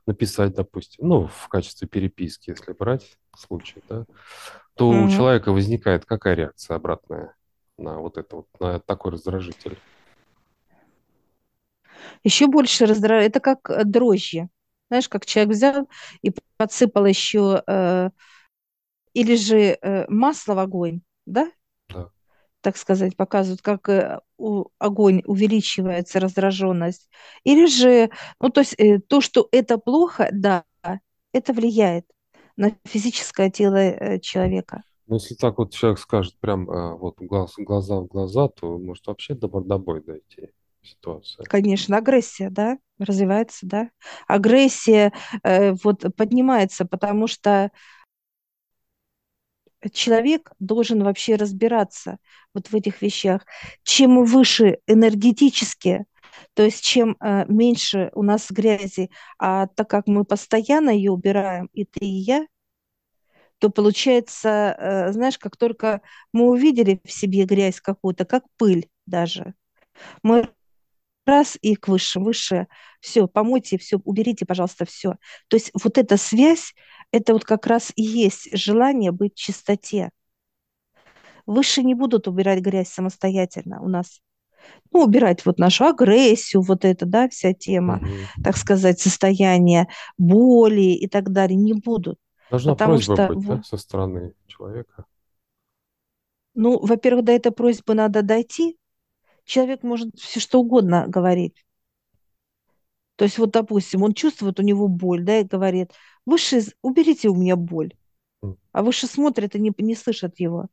написать, 0.07 0.55
допустим, 0.55 1.09
ну, 1.09 1.27
в 1.27 1.49
качестве 1.49 1.89
переписки, 1.89 2.51
если 2.51 2.73
брать 2.73 3.19
случай, 3.37 3.83
да, 3.89 4.07
то 4.75 4.89
у 4.89 4.95
Мгм. 4.95 5.11
человека 5.11 5.53
возникает 5.53 6.05
какая 6.05 6.35
реакция 6.35 6.77
обратная 6.77 7.35
на 7.79 7.99
вот 8.01 8.19
это 8.19 8.37
вот, 8.37 8.47
на 8.61 8.81
такой 8.81 9.13
раздражитель? 9.13 9.81
Еще 12.25 12.47
больше 12.47 12.87
раздражает. 12.87 13.31
Это 13.31 13.41
как 13.41 13.71
э, 13.71 13.85
дрожжи. 13.85 14.49
Знаешь, 14.91 15.09
как 15.09 15.27
человек 15.27 15.55
взял 15.55 15.89
и 16.23 16.33
подсыпал 16.57 17.07
еще 17.07 17.63
э, 17.67 18.11
или 19.13 19.35
же 19.37 19.79
э, 19.81 20.07
масло 20.09 20.55
в 20.55 20.59
огонь, 20.59 21.01
да, 21.27 21.51
Да. 21.89 22.11
так 22.61 22.77
сказать, 22.77 23.17
показывают, 23.17 23.63
как 23.63 23.89
э, 23.89 24.21
у- 24.37 24.67
огонь 24.79 25.23
увеличивается, 25.27 26.21
раздраженность. 26.21 27.09
Или 27.45 27.67
же, 27.67 28.11
ну, 28.41 28.51
то 28.51 28.61
есть 28.61 28.75
э, 28.79 28.99
то, 28.99 29.21
что 29.21 29.49
это 29.53 29.79
плохо, 29.79 30.29
да, 30.33 30.65
это 31.33 31.53
влияет 31.53 32.07
на 32.57 32.73
физическое 32.85 33.51
тело 33.51 33.77
э, 33.77 34.19
человека. 34.21 34.83
Но 35.07 35.17
если 35.17 35.35
так 35.35 35.59
вот 35.59 35.73
человек 35.73 35.99
скажет 35.99 36.37
прям 36.39 36.69
а, 36.71 36.95
вот 36.97 37.19
глаз, 37.21 37.55
глаза 37.57 38.01
в 38.01 38.07
глаза, 38.07 38.49
то 38.49 38.79
может 38.79 39.07
вообще 39.07 39.35
до 39.35 39.49
мордобой 39.49 40.03
дойти 40.03 40.51
ситуация. 40.89 41.45
Конечно, 41.45 41.97
агрессия, 41.97 42.51
да, 42.51 42.79
развивается, 42.99 43.67
да. 43.67 43.91
Агрессия 44.27 45.13
э, 45.43 45.73
вот 45.85 46.05
поднимается, 46.17 46.85
потому 46.85 47.27
что 47.27 47.71
человек 49.93 50.53
должен 50.59 51.03
вообще 51.03 51.37
разбираться 51.37 52.19
вот 52.55 52.69
в 52.69 52.75
этих 52.75 53.03
вещах. 53.03 53.45
Чем 53.83 54.25
выше 54.25 54.79
энергетически, 54.87 56.05
то 56.55 56.63
есть 56.63 56.83
чем 56.83 57.17
э, 57.21 57.45
меньше 57.49 58.11
у 58.15 58.23
нас 58.23 58.51
грязи, 58.51 59.11
а 59.39 59.67
так 59.69 59.89
как 59.89 60.07
мы 60.07 60.25
постоянно 60.25 60.91
ее 60.91 61.13
убираем, 61.13 61.69
и 61.73 61.85
ты, 61.85 62.01
и 62.01 62.07
я, 62.07 62.47
то 63.59 63.71
получается, 63.71 64.77
э, 64.79 65.13
знаешь, 65.13 65.39
как 65.39 65.57
только 65.57 66.01
мы 66.33 66.49
увидели 66.49 67.01
в 67.05 67.11
себе 67.11 67.45
грязь 67.45 67.81
какую-то, 67.81 68.25
как 68.25 68.45
пыль 68.57 68.89
даже, 69.07 69.55
мы 70.23 70.49
раз 71.29 71.57
и 71.63 71.77
к 71.77 71.89
высшим, 71.89 72.25
выше, 72.25 72.67
все, 73.01 73.29
помойте, 73.29 73.79
все, 73.79 73.99
уберите, 74.05 74.47
пожалуйста, 74.47 74.85
все. 74.87 75.15
То 75.49 75.57
есть 75.57 75.71
вот 75.83 75.99
эта 75.99 76.17
связь, 76.17 76.75
это 77.13 77.33
вот 77.35 77.45
как 77.45 77.67
раз 77.67 77.93
и 77.97 78.03
есть 78.03 78.49
желание 78.57 79.13
быть 79.13 79.35
в 79.35 79.39
чистоте. 79.39 80.11
Выше 81.47 81.83
не 81.83 81.95
будут 81.95 82.29
убирать 82.29 82.61
грязь 82.61 82.89
самостоятельно 82.91 83.81
у 83.83 83.89
нас. 83.89 84.21
Ну, 84.93 85.05
убирать 85.05 85.47
вот 85.47 85.59
нашу 85.59 85.87
агрессию, 85.87 86.63
вот 86.63 86.85
это, 86.85 87.07
да, 87.07 87.29
вся 87.29 87.55
тема, 87.55 88.01
Мгм. 88.03 88.45
так 88.45 88.57
сказать, 88.57 89.01
состояние 89.01 89.89
боли 90.19 90.93
и 90.95 91.09
так 91.09 91.33
далее, 91.33 91.57
не 91.57 91.75
будут. 91.75 92.19
Должна 92.51 92.73
Потому 92.73 92.95
просьба 92.95 93.15
что, 93.15 93.29
быть, 93.29 93.47
да, 93.49 93.63
со 93.63 93.77
стороны 93.79 94.35
человека. 94.47 95.07
ну, 96.55 96.79
во-первых, 96.85 97.25
до 97.25 97.33
этой 97.33 97.53
просьбы 97.53 97.95
надо 97.95 98.23
дойти. 98.23 98.77
Человек 99.49 99.83
может 99.83 100.15
все 100.19 100.41
что 100.41 100.61
угодно 100.61 101.07
говорить. 101.09 101.65
То 103.17 103.25
есть 103.25 103.39
вот, 103.39 103.51
допустим, 103.51 104.03
он 104.03 104.13
чувствует 104.13 104.61
у 104.61 104.63
него 104.63 104.89
боль, 104.89 105.25
да, 105.25 105.39
и 105.39 105.45
говорит, 105.45 105.93
выше, 106.27 106.61
уберите 106.83 107.31
у 107.31 107.35
меня 107.35 107.57
боль. 107.57 107.95
А 108.73 108.83
выше 108.83 109.07
смотрят 109.07 109.55
и 109.55 109.59
не, 109.59 109.73
не 109.79 109.95
слышат 109.95 110.39
его. 110.39 110.69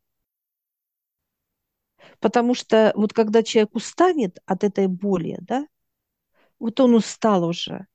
Потому 2.20 2.53
что 2.53 2.91
вот 2.98 3.13
когда 3.13 3.44
человек 3.44 3.74
устанет 3.75 4.39
от 4.46 4.65
этой 4.65 4.88
боли, 4.88 5.38
да, 5.39 5.65
вот 6.60 6.77
он 6.82 6.96
устал 6.96 7.48
уже 7.48 7.88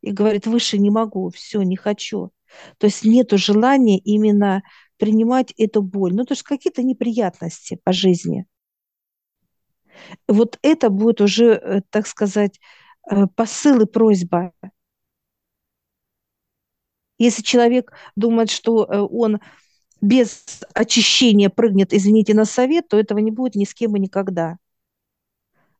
и 0.00 0.10
говорит, 0.10 0.46
выше 0.46 0.78
не 0.78 0.88
могу, 0.88 1.28
все, 1.28 1.60
не 1.60 1.76
хочу. 1.76 2.32
То 2.78 2.86
есть 2.86 3.04
нету 3.04 3.36
желания 3.36 3.98
именно 3.98 4.62
принимать 4.96 5.52
эту 5.58 5.82
боль. 5.82 6.14
Ну, 6.14 6.24
то 6.24 6.32
есть 6.32 6.44
какие-то 6.44 6.82
неприятности 6.82 7.78
по 7.84 7.92
жизни. 7.92 8.46
Вот 10.26 10.58
это 10.62 10.90
будет 10.90 11.20
уже, 11.20 11.52
э, 11.54 11.80
так 11.90 12.06
сказать, 12.06 12.60
э, 13.10 13.26
посыл 13.34 13.80
и 13.82 13.86
просьба. 13.86 14.52
Если 17.18 17.42
человек 17.42 17.92
думает, 18.16 18.50
что 18.50 18.84
э, 18.84 18.98
он 18.98 19.40
без 20.00 20.44
очищения 20.74 21.50
прыгнет, 21.50 21.92
извините, 21.92 22.34
на 22.34 22.44
совет, 22.44 22.88
то 22.88 22.98
этого 22.98 23.18
не 23.18 23.30
будет 23.32 23.56
ни 23.56 23.64
с 23.64 23.74
кем 23.74 23.96
и 23.96 24.00
никогда. 24.00 24.58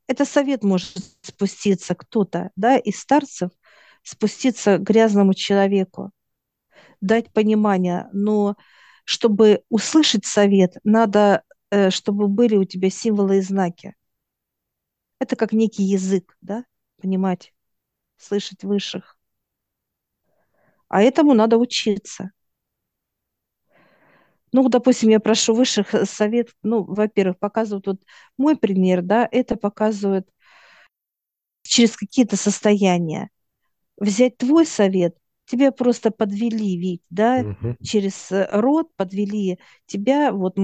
Это 0.08 0.24
совет 0.24 0.64
может 0.64 0.96
спуститься 1.20 1.94
кто-то, 1.94 2.50
да, 2.56 2.78
из 2.78 2.98
старцев, 2.98 3.50
спуститься 4.02 4.78
к 4.78 4.82
грязному 4.82 5.34
человеку, 5.34 6.10
дать 7.00 7.32
понимание, 7.32 8.08
но 8.12 8.56
чтобы 9.04 9.62
услышать 9.68 10.24
совет, 10.24 10.76
надо, 10.82 11.42
чтобы 11.90 12.28
были 12.28 12.56
у 12.56 12.64
тебя 12.64 12.90
символы 12.90 13.38
и 13.38 13.42
знаки. 13.42 13.94
Это 15.20 15.36
как 15.36 15.52
некий 15.52 15.84
язык, 15.84 16.36
да, 16.40 16.64
понимать, 17.00 17.52
слышать 18.16 18.64
высших. 18.64 19.18
А 20.88 21.02
этому 21.02 21.32
надо 21.34 21.56
учиться. 21.56 22.32
Ну, 24.52 24.68
допустим, 24.68 25.10
я 25.10 25.20
прошу 25.20 25.54
высших 25.54 25.94
э, 25.94 26.06
совет, 26.06 26.48
ну, 26.62 26.82
во-первых, 26.84 27.38
показывают 27.38 27.86
вот 27.86 28.00
мой 28.38 28.56
пример, 28.56 29.02
да, 29.02 29.28
это 29.30 29.56
показывает 29.56 30.26
через 31.62 31.96
какие-то 31.96 32.36
состояния. 32.36 33.30
Взять 33.98 34.38
твой 34.38 34.66
совет, 34.66 35.16
тебя 35.46 35.72
просто 35.72 36.10
подвели, 36.10 36.78
ведь, 36.78 37.02
да, 37.10 37.44
Мгм. 37.44 37.76
через 37.82 38.32
э, 38.32 38.48
рот 38.52 38.90
подвели 38.96 39.58
тебя, 39.86 40.32
вот 40.32 40.56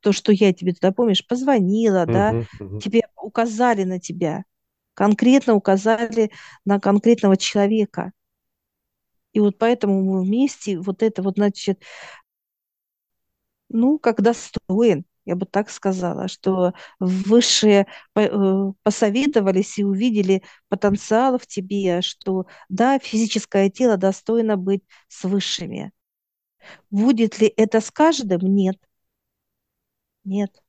то, 0.00 0.12
что 0.12 0.32
я 0.32 0.52
тебе 0.54 0.74
туда, 0.74 0.92
помнишь, 0.92 1.26
позвонила, 1.26 2.06
да, 2.06 2.30
Мгм. 2.30 2.46
Мгм. 2.60 2.80
тебе 2.80 3.03
указали 3.34 3.82
на 3.82 3.98
тебя, 3.98 4.44
конкретно 4.94 5.54
указали 5.54 6.30
на 6.64 6.78
конкретного 6.78 7.36
человека. 7.36 8.12
И 9.32 9.40
вот 9.40 9.58
поэтому 9.58 10.00
мы 10.02 10.22
вместе, 10.22 10.78
вот 10.78 11.02
это 11.02 11.22
вот, 11.22 11.34
значит, 11.34 11.82
ну, 13.68 13.98
как 13.98 14.22
достоин, 14.22 15.04
я 15.24 15.36
бы 15.36 15.46
так 15.46 15.70
сказала, 15.70 16.28
что 16.28 16.74
высшие 17.00 17.86
э, 18.14 18.72
посоветовались 18.82 19.78
и 19.78 19.84
увидели 19.84 20.42
потенциал 20.68 21.38
в 21.38 21.46
тебе, 21.46 22.02
что 22.02 22.46
да, 22.68 22.98
физическое 22.98 23.70
тело 23.70 23.96
достойно 23.96 24.56
быть 24.56 24.84
с 25.08 25.24
высшими. 25.24 25.92
Будет 26.90 27.40
ли 27.40 27.52
это 27.56 27.80
с 27.82 27.90
каждым? 27.90 28.40
Нет, 28.42 28.76
нет. 30.24 30.63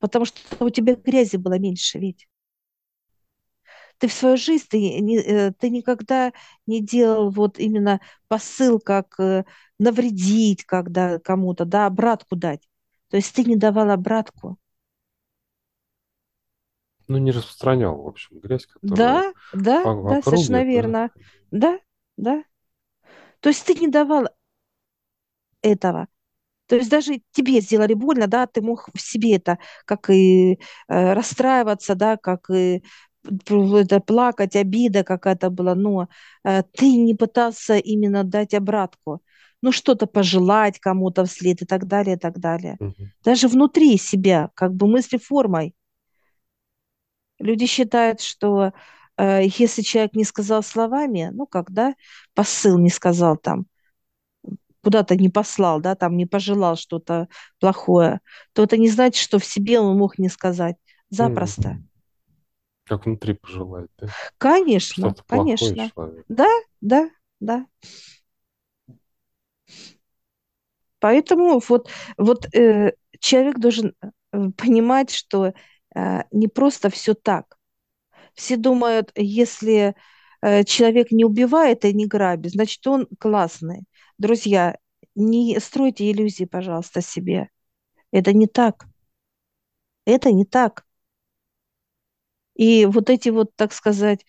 Потому 0.00 0.24
что 0.24 0.64
у 0.64 0.70
тебя 0.70 0.96
грязи 0.96 1.36
было 1.36 1.58
меньше, 1.58 1.98
ведь. 1.98 2.26
Ты 3.98 4.08
в 4.08 4.12
свою 4.14 4.38
жизнь, 4.38 4.64
ты, 4.68 4.78
не, 5.00 5.18
э, 5.18 5.52
ты 5.52 5.68
никогда 5.68 6.32
не 6.66 6.80
делал 6.80 7.30
вот 7.30 7.58
именно 7.58 8.00
посыл, 8.28 8.80
как 8.80 9.20
э, 9.20 9.44
навредить, 9.78 10.64
когда 10.64 11.18
кому-то, 11.18 11.66
да, 11.66 11.86
обратку 11.86 12.34
дать. 12.34 12.66
То 13.10 13.18
есть 13.18 13.34
ты 13.34 13.44
не 13.44 13.56
давал 13.56 13.90
обратку. 13.90 14.56
Ну, 17.08 17.18
не 17.18 17.30
распространял, 17.30 18.00
в 18.00 18.06
общем, 18.06 18.38
грязь, 18.38 18.66
которая 18.66 18.96
Да, 18.96 19.32
да, 19.52 19.82
по, 19.82 19.94
в 19.94 20.08
да, 20.08 20.22
совершенно 20.22 20.58
да. 20.58 20.64
верно. 20.64 21.10
Да, 21.50 21.80
да. 22.16 22.44
То 23.40 23.48
есть 23.48 23.66
ты 23.66 23.74
не 23.74 23.88
давал 23.88 24.28
этого. 25.62 26.08
То 26.70 26.76
есть 26.76 26.88
даже 26.88 27.20
тебе 27.32 27.60
сделали 27.60 27.94
больно, 27.94 28.28
да, 28.28 28.46
ты 28.46 28.62
мог 28.62 28.88
в 28.94 29.00
себе 29.00 29.34
это, 29.34 29.58
как 29.84 30.08
и 30.08 30.60
э, 30.88 31.12
расстраиваться, 31.14 31.96
да, 31.96 32.16
как 32.16 32.48
и 32.48 32.84
это, 33.48 33.98
плакать, 33.98 34.54
обида 34.54 35.02
какая-то 35.02 35.50
была, 35.50 35.74
но 35.74 36.08
э, 36.44 36.62
ты 36.62 36.92
не 36.92 37.16
пытался 37.16 37.76
именно 37.76 38.22
дать 38.22 38.54
обратку, 38.54 39.20
ну 39.62 39.72
что-то 39.72 40.06
пожелать 40.06 40.78
кому-то 40.78 41.24
вслед 41.24 41.60
и 41.60 41.66
так 41.66 41.88
далее, 41.88 42.14
и 42.14 42.18
так 42.20 42.38
далее. 42.38 42.76
Мгм. 42.78 43.10
Даже 43.24 43.48
внутри 43.48 43.98
себя, 43.98 44.50
как 44.54 44.72
бы 44.72 44.86
мысли 44.86 45.18
формой. 45.18 45.74
Люди 47.40 47.66
считают, 47.66 48.20
что 48.20 48.72
э, 49.16 49.42
если 49.58 49.82
человек 49.82 50.14
не 50.14 50.22
сказал 50.22 50.62
словами, 50.62 51.30
ну, 51.32 51.46
когда 51.46 51.96
посыл 52.34 52.78
не 52.78 52.90
сказал 52.90 53.36
там, 53.36 53.66
куда-то 54.82 55.16
не 55.16 55.28
послал, 55.28 55.80
да, 55.80 55.94
там 55.94 56.16
не 56.16 56.26
пожелал 56.26 56.76
что-то 56.76 57.28
плохое, 57.58 58.20
то 58.52 58.62
это 58.62 58.76
не 58.76 58.88
значит, 58.88 59.22
что 59.22 59.38
в 59.38 59.44
себе 59.44 59.80
он 59.80 59.96
мог 59.96 60.18
не 60.18 60.28
сказать. 60.28 60.76
Запросто. 61.10 61.78
Как 62.84 63.06
внутри 63.06 63.34
пожелать, 63.34 63.90
да? 63.98 64.08
Конечно, 64.38 65.14
плохое 65.26 65.56
конечно. 65.56 65.90
человек. 65.90 66.24
Да, 66.28 66.48
да, 66.80 67.10
да. 67.40 67.66
Поэтому 70.98 71.60
вот, 71.66 71.88
вот 72.16 72.54
э, 72.54 72.92
человек 73.18 73.58
должен 73.58 73.94
э, 74.02 74.08
понимать, 74.56 75.10
что 75.10 75.54
э, 75.94 76.22
не 76.30 76.48
просто 76.48 76.90
все 76.90 77.14
так. 77.14 77.56
Все 78.34 78.56
думают, 78.56 79.10
если 79.14 79.94
э, 80.42 80.64
человек 80.64 81.10
не 81.10 81.24
убивает 81.24 81.84
и 81.84 81.94
не 81.94 82.06
грабит, 82.06 82.52
значит, 82.52 82.86
он 82.86 83.08
классный. 83.18 83.84
Друзья, 84.20 84.76
не 85.16 85.58
стройте 85.58 86.08
иллюзии, 86.12 86.44
пожалуйста, 86.44 87.00
себе. 87.00 87.48
Это 88.12 88.32
не 88.34 88.46
так. 88.46 88.86
Это 90.04 90.30
не 90.32 90.44
так. 90.44 90.84
И 92.54 92.84
вот 92.86 93.10
эти 93.10 93.28
вот, 93.30 93.54
так 93.56 93.72
сказать, 93.72 94.24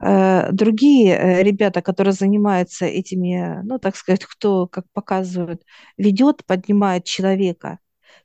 э, 0.00 0.52
другие 0.52 1.14
э, 1.16 1.42
ребята, 1.42 1.82
которые 1.82 2.12
занимаются 2.14 2.86
этими, 2.86 3.62
ну, 3.64 3.78
так 3.78 3.96
сказать, 3.96 4.24
кто, 4.24 4.66
как 4.66 4.86
показывают, 4.92 5.62
ведет, 5.96 6.44
поднимает 6.46 7.04
человека. 7.04 7.78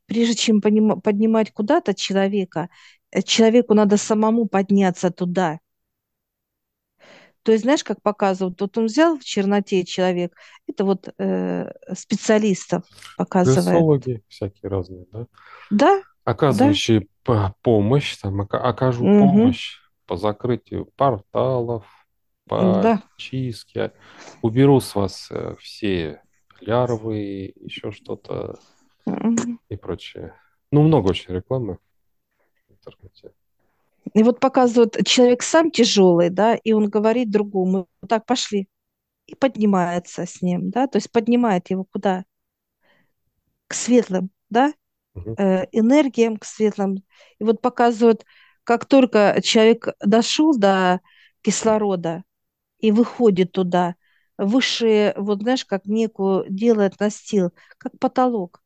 Прежде 0.07 0.35
чем 0.35 0.61
поднимать 0.61 1.51
куда-то 1.53 1.93
человека, 1.95 2.69
э, 3.11 3.21
человеку 3.21 3.73
надо 3.73 3.97
самому 3.97 4.47
подняться 4.47 5.11
туда. 5.11 5.59
То 7.45 7.51
есть, 7.53 7.63
знаешь, 7.63 7.83
как 7.83 8.01
показывают, 8.01 8.59
вот 8.59 8.77
он 8.79 8.87
взял 8.87 9.19
в 9.19 9.23
черноте 9.23 9.85
человек, 9.85 10.35
это 10.67 10.83
вот 10.83 11.09
э, 11.19 11.71
специалистов 11.95 12.83
показывает. 13.17 13.85
Гасологи 13.85 14.23
всякие 14.27 14.69
разные, 14.69 15.05
да? 15.11 15.27
Да, 15.69 16.01
да, 16.49 16.69
Оказывающие 16.71 17.07
по- 17.23 17.55
помощь, 17.61 18.17
там, 18.17 18.41
ока- 18.41 18.59
окажу 18.59 19.03
угу, 19.05 19.19
помощь 19.19 19.77
по 20.07 20.17
закрытию 20.17 20.85
порталов, 20.95 21.85
по 22.47 22.83
да. 22.83 23.01
чистке, 23.17 23.93
уберу 24.41 24.79
с 24.79 24.95
вас 24.95 25.29
э, 25.31 25.55
все 25.59 26.21
лярвы, 26.61 27.53
еще 27.57 27.91
что-то 27.91 28.59
мгм. 29.05 29.57
и 29.69 29.75
прочее. 29.75 30.35
Ну, 30.71 30.83
много 30.83 31.09
очень 31.09 31.33
рекламы 31.33 31.77
в 32.69 32.73
интернете. 32.73 33.33
И 34.13 34.23
вот 34.23 34.39
показывают, 34.39 34.97
человек 35.05 35.43
сам 35.43 35.71
тяжелый, 35.71 36.29
да, 36.29 36.55
и 36.55 36.71
он 36.73 36.89
говорит 36.89 37.31
другому, 37.31 37.87
так, 38.07 38.25
пошли, 38.25 38.67
и 39.27 39.35
поднимается 39.35 40.25
с 40.25 40.41
ним, 40.41 40.69
да, 40.71 40.87
то 40.87 40.97
есть 40.97 41.11
поднимает 41.11 41.69
его 41.71 41.85
куда? 41.85 42.25
К 43.67 43.73
светлым, 43.73 44.29
да, 44.49 44.73
э, 45.37 45.65
энергиям, 45.71 46.37
к 46.37 46.45
светлым. 46.45 47.03
И 47.39 47.45
вот 47.45 47.61
показывают, 47.61 48.25
как 48.65 48.85
только 48.85 49.39
человек 49.43 49.89
дошел 50.01 50.57
до 50.57 51.01
кислорода 51.43 52.23
и 52.79 52.91
выходит 52.93 53.53
туда, 53.53 53.95
высшие, 54.37 55.13
вот 55.17 55.43
знаешь, 55.43 55.65
как 55.65 55.87
некую 55.87 56.45
делает 56.49 56.99
настил, 57.01 57.51
как 57.79 57.99
потолок, 57.99 58.63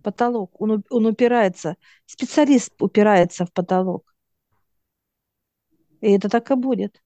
потолок, 0.00 0.60
он, 0.60 0.84
он 0.90 1.06
упирается, 1.06 1.76
специалист 2.06 2.72
упирается 2.80 3.46
в 3.46 3.52
потолок, 3.52 4.14
и 6.00 6.12
это 6.12 6.28
так 6.28 6.50
и 6.50 6.54
будет. 6.54 7.02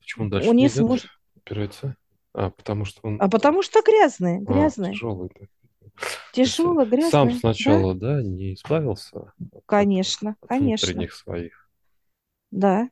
Почему 0.00 0.28
дальше 0.28 0.48
Он 0.50 0.56
не 0.56 0.68
сможет, 0.68 1.10
Опирается? 1.36 1.96
А, 2.34 2.50
потому 2.50 2.84
что 2.84 3.00
он 3.02 3.18
а 3.20 3.28
потому 3.28 3.62
что 3.62 3.82
грязные, 3.82 4.38
а, 4.38 4.52
грязные, 4.52 4.92
тяжелый. 4.92 5.30
да. 5.38 5.46
Э, 5.46 5.98
тяжелые, 6.32 6.86
сам 7.10 7.28
грязные, 7.28 7.34
да, 7.34 7.40
сначала, 7.40 7.94
да, 7.94 8.22
не 8.22 8.54
избавился 8.54 9.18
от 9.52 9.64
конечно, 9.66 10.36
от 10.40 10.48
конечно, 10.48 10.86
внутренних 10.86 11.14
своих. 11.14 11.68
да. 12.50 12.88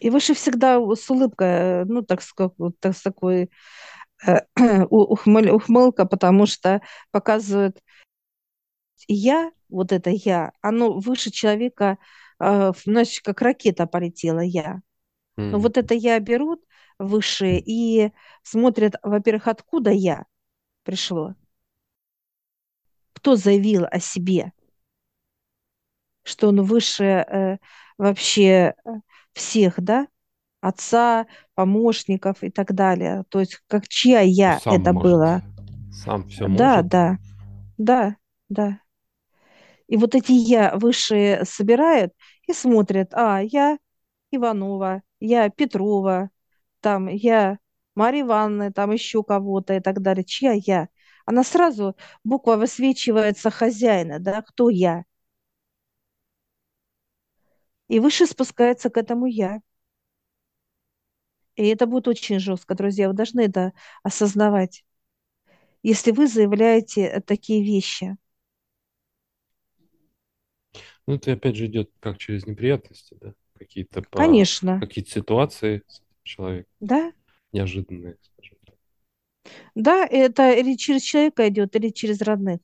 И 0.00 0.10
выше 0.10 0.34
всегда 0.34 0.80
с 0.94 1.08
улыбкой, 1.10 1.48
э, 1.48 1.84
ну, 1.84 2.02
так, 2.02 2.20
так 2.80 2.96
с 2.96 3.02
такой 3.02 3.50
ухмылка, 4.90 6.06
потому 6.06 6.46
что 6.46 6.80
показывает 7.10 7.80
я, 9.08 9.52
вот 9.68 9.92
это 9.92 10.10
я, 10.10 10.52
оно 10.60 10.98
выше 10.98 11.30
человека, 11.30 11.98
э, 12.40 12.72
значит, 12.84 13.22
как 13.24 13.42
ракета 13.42 13.86
полетела 13.86 14.40
я. 14.40 14.80
Но 15.36 15.58
М. 15.58 15.62
вот 15.62 15.76
это 15.78 15.94
я 15.94 16.18
берут 16.20 16.64
выше 16.98 17.56
и 17.58 18.12
смотрят, 18.42 18.94
во-первых, 19.02 19.48
откуда 19.48 19.90
я 19.90 20.26
пришло, 20.84 21.34
кто 23.12 23.36
заявил 23.36 23.84
о 23.90 24.00
себе, 24.00 24.52
что 26.22 26.48
он 26.48 26.62
выше 26.62 27.04
э, 27.04 27.58
вообще 27.98 28.74
э, 28.84 28.90
всех, 29.32 29.80
да, 29.80 30.06
отца, 30.68 31.26
помощников 31.54 32.42
и 32.42 32.50
так 32.50 32.74
далее. 32.74 33.24
То 33.28 33.40
есть 33.40 33.60
как 33.68 33.88
чья 33.88 34.20
я 34.20 34.58
сам 34.60 34.74
это 34.76 34.92
может, 34.92 35.12
было. 35.12 35.42
сам 35.92 36.26
все 36.28 36.46
Да, 36.46 36.82
может. 36.82 36.86
да, 36.90 37.18
да, 37.78 38.16
да. 38.48 38.80
И 39.88 39.96
вот 39.96 40.14
эти 40.14 40.32
я 40.32 40.76
высшие 40.76 41.44
собирают 41.44 42.12
и 42.46 42.52
смотрят, 42.52 43.10
а, 43.12 43.40
я 43.42 43.78
Иванова, 44.30 45.02
я 45.20 45.48
Петрова, 45.50 46.30
там, 46.80 47.08
я 47.08 47.58
Марья 47.94 48.22
Ивановна, 48.22 48.72
там 48.72 48.92
еще 48.92 49.22
кого-то 49.22 49.74
и 49.74 49.80
так 49.80 50.00
далее. 50.02 50.24
Чья 50.24 50.52
я? 50.54 50.88
Она 51.26 51.44
сразу, 51.44 51.96
буква 52.24 52.56
высвечивается 52.56 53.50
хозяина, 53.50 54.18
да, 54.20 54.42
кто 54.42 54.68
я. 54.70 55.04
И 57.88 57.98
выше 57.98 58.26
спускается 58.26 58.90
к 58.90 58.98
этому 58.98 59.24
я. 59.24 59.62
И 61.56 61.66
это 61.68 61.86
будет 61.86 62.08
очень 62.08 62.38
жестко, 62.40 62.74
друзья. 62.74 63.08
Вы 63.08 63.14
должны 63.14 63.42
это 63.42 63.72
осознавать. 64.02 64.84
Если 65.84 66.10
вы 66.12 66.26
заявляете 66.26 67.02
э, 67.02 67.20
такие 67.20 67.62
вещи, 67.64 68.16
Ну, 71.06 71.14
это 71.14 71.32
опять 71.32 71.56
же 71.56 71.66
идет 71.66 71.90
как 72.00 72.18
через 72.18 72.46
неприятности, 72.46 73.16
да? 73.20 73.34
Какие-то 73.58 74.02
по... 74.02 74.20
Конечно, 74.20 74.74
какие-то 74.78 75.10
ситуации 75.10 75.82
человеком 76.22 76.72
да, 76.80 77.12
неожиданные, 77.52 78.18
скажем 78.22 78.58
так. 78.66 78.76
да, 79.74 80.04
это 80.06 80.52
или 80.52 80.76
через 80.76 81.02
человека 81.02 81.48
идет, 81.48 81.76
или 81.76 81.90
через 81.90 82.20
родных. 82.22 82.60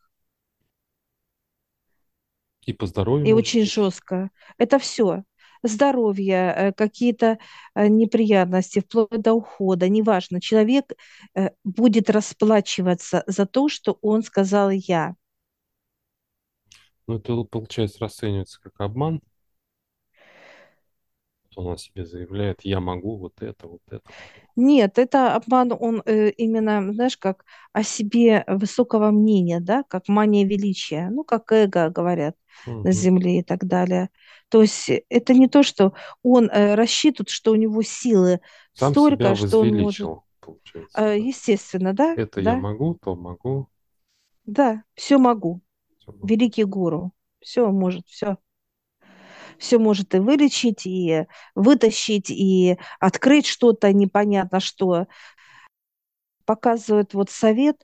И 2.64 2.72
по 2.72 2.86
здоровью, 2.86 3.28
И 3.28 3.32
очень 3.32 3.64
быть. 3.64 3.72
жестко. 3.72 4.30
Это 4.58 4.78
все. 4.78 5.24
Здоровье, 5.62 6.54
э, 6.56 6.72
какие-то 6.72 7.38
э, 7.74 7.88
неприятности, 7.88 8.80
вплоть 8.80 9.20
до 9.20 9.34
ухода, 9.34 9.88
неважно. 9.88 10.40
Человек 10.40 10.92
э, 11.34 11.50
будет 11.64 12.10
расплачиваться 12.10 13.24
за 13.26 13.46
то, 13.46 13.68
что 13.68 13.98
он 14.00 14.22
сказал 14.22 14.70
я. 14.70 15.14
Ну, 17.06 17.16
это, 17.16 17.42
получается, 17.44 17.98
расценивается 18.00 18.60
как 18.60 18.80
обман. 18.80 19.20
Он 21.60 21.72
о 21.74 21.76
себе 21.78 22.04
заявляет, 22.06 22.62
я 22.64 22.80
могу 22.80 23.16
вот 23.16 23.42
это, 23.42 23.66
вот 23.68 23.82
это. 23.90 24.14
Нет, 24.56 24.98
это 24.98 25.34
обман, 25.34 25.72
он 25.78 26.02
э, 26.06 26.30
именно, 26.30 26.92
знаешь, 26.92 27.16
как 27.16 27.44
о 27.72 27.82
себе 27.82 28.44
высокого 28.46 29.10
мнения, 29.10 29.60
да, 29.60 29.82
как 29.84 30.08
мания 30.08 30.44
величия, 30.46 31.08
ну, 31.10 31.24
как 31.24 31.50
эго, 31.52 31.88
говорят 31.90 32.36
на 32.82 32.92
Мгм. 32.92 32.92
земле 32.92 33.40
и 33.40 33.42
так 33.42 33.64
далее. 33.66 34.10
То 34.48 34.62
есть 34.62 34.90
это 35.08 35.34
не 35.34 35.48
то, 35.48 35.62
что 35.62 35.94
он 36.22 36.50
э, 36.50 36.74
рассчитывает, 36.74 37.30
что 37.30 37.52
у 37.52 37.54
него 37.56 37.82
силы 37.82 38.40
Сам 38.72 38.96
столько, 38.96 39.34
что 39.36 39.60
он 39.60 39.72
может, 39.72 40.10
получается, 40.40 40.96
э, 40.96 41.16
да. 41.16 41.20
естественно, 41.20 41.92
да, 41.94 42.16
Это 42.16 42.40
я 42.40 42.54
да, 42.54 42.56
могу, 42.56 42.94
то 42.94 43.16
могу. 43.16 43.68
да, 44.44 44.84
все 44.94 45.18
могу, 45.18 45.60
всё 45.98 46.12
могу. 46.12 46.30
великий 46.30 46.64
гуру, 46.64 47.12
все 47.40 47.70
может, 47.70 48.06
все, 48.08 48.38
все 49.60 49.78
может 49.78 50.14
и 50.16 50.20
вылечить, 50.20 50.86
и 50.86 51.26
вытащить, 51.54 52.30
и 52.30 52.78
открыть 53.00 53.46
что-то 53.46 53.92
непонятно 53.92 54.60
что. 54.60 55.06
Показывает 56.44 57.14
вот 57.14 57.30
совет, 57.30 57.82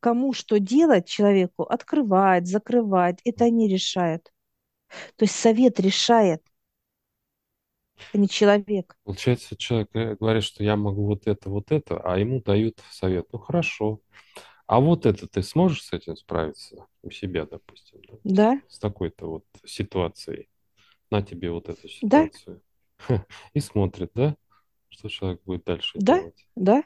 кому 0.00 0.32
что 0.32 0.58
делать 0.60 1.08
человеку, 1.08 1.64
открывать, 1.64 2.46
закрывать, 2.46 3.20
это 3.24 3.46
они 3.46 3.68
решают. 3.68 4.32
То 5.16 5.24
есть 5.24 5.36
совет 5.36 5.80
решает, 5.80 6.42
а 8.12 8.18
не 8.18 8.28
человек. 8.28 8.96
Получается, 9.04 9.56
человек 9.56 9.90
э, 9.94 10.16
говорит, 10.18 10.44
что 10.44 10.62
я 10.64 10.76
могу 10.76 11.04
вот 11.06 11.26
это, 11.26 11.50
вот 11.50 11.70
это, 11.72 11.98
а 11.98 12.18
ему 12.18 12.40
дают 12.42 12.78
совет. 12.90 13.26
Ну, 13.32 13.38
хорошо. 13.38 14.00
А 14.66 14.80
вот 14.80 15.06
это 15.06 15.28
ты 15.28 15.42
сможешь 15.42 15.84
с 15.84 15.92
этим 15.92 16.16
справиться 16.16 16.86
у 17.02 17.10
себя, 17.10 17.46
допустим, 17.46 18.00
да? 18.08 18.14
Да, 18.24 18.60
С 18.68 18.78
такой-то 18.78 19.26
вот 19.28 19.44
ситуацией. 19.66 20.48
На 21.14 21.22
тебе 21.22 21.52
вот 21.52 21.68
эту 21.68 21.86
да, 22.02 22.26
ситуацию. 22.26 22.60
И 23.54 23.60
смотрит, 23.60 24.10
да? 24.16 24.34
Что 24.88 25.08
человек 25.08 25.42
будет 25.44 25.62
дальше 25.64 25.92
да, 25.94 26.18
делать. 26.18 26.46
да. 26.56 26.82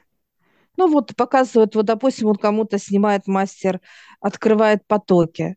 Ну 0.77 0.87
вот 0.87 1.15
показывают, 1.15 1.73
вот, 1.73 1.87
допустим, 1.87 2.27
он 2.27 2.35
кому-то 2.35 2.77
снимает 2.77 3.25
мастер, 3.25 3.81
открывает 4.21 4.85
потоки. 4.85 5.55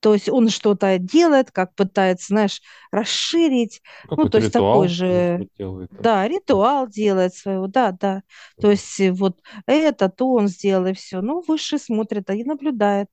То 0.00 0.14
есть 0.14 0.30
он 0.30 0.48
что-то 0.48 0.96
делает, 0.98 1.50
как 1.50 1.74
пытается, 1.74 2.28
знаешь, 2.28 2.62
расширить. 2.90 3.82
Ну, 4.10 4.30
то 4.30 4.38
есть 4.38 4.54
такой 4.54 4.88
же, 4.88 5.36
быть, 5.40 5.50
делает 5.58 5.90
там. 5.90 6.00
да, 6.00 6.26
ритуал 6.26 6.88
делает 6.88 7.34
своего, 7.34 7.66
да, 7.66 7.92
да. 7.92 8.22
То 8.58 8.70
есть 8.70 8.98
вот 9.10 9.40
это, 9.66 10.08
то 10.08 10.32
он 10.32 10.48
сделал, 10.48 10.86
и 10.86 10.94
все. 10.94 11.20
Ну, 11.20 11.42
выше 11.46 11.78
смотрит, 11.78 12.30
а 12.30 12.34
и 12.34 12.44
наблюдает 12.44 13.08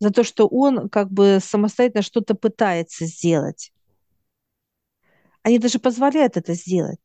за 0.00 0.10
то, 0.10 0.24
что 0.24 0.48
он 0.48 0.88
как 0.88 1.10
бы 1.12 1.38
самостоятельно 1.42 2.02
что-то 2.02 2.34
пытается 2.34 3.06
сделать. 3.06 3.72
Они 5.42 5.58
даже 5.58 5.78
позволяют 5.78 6.36
это 6.36 6.54
сделать. 6.54 7.00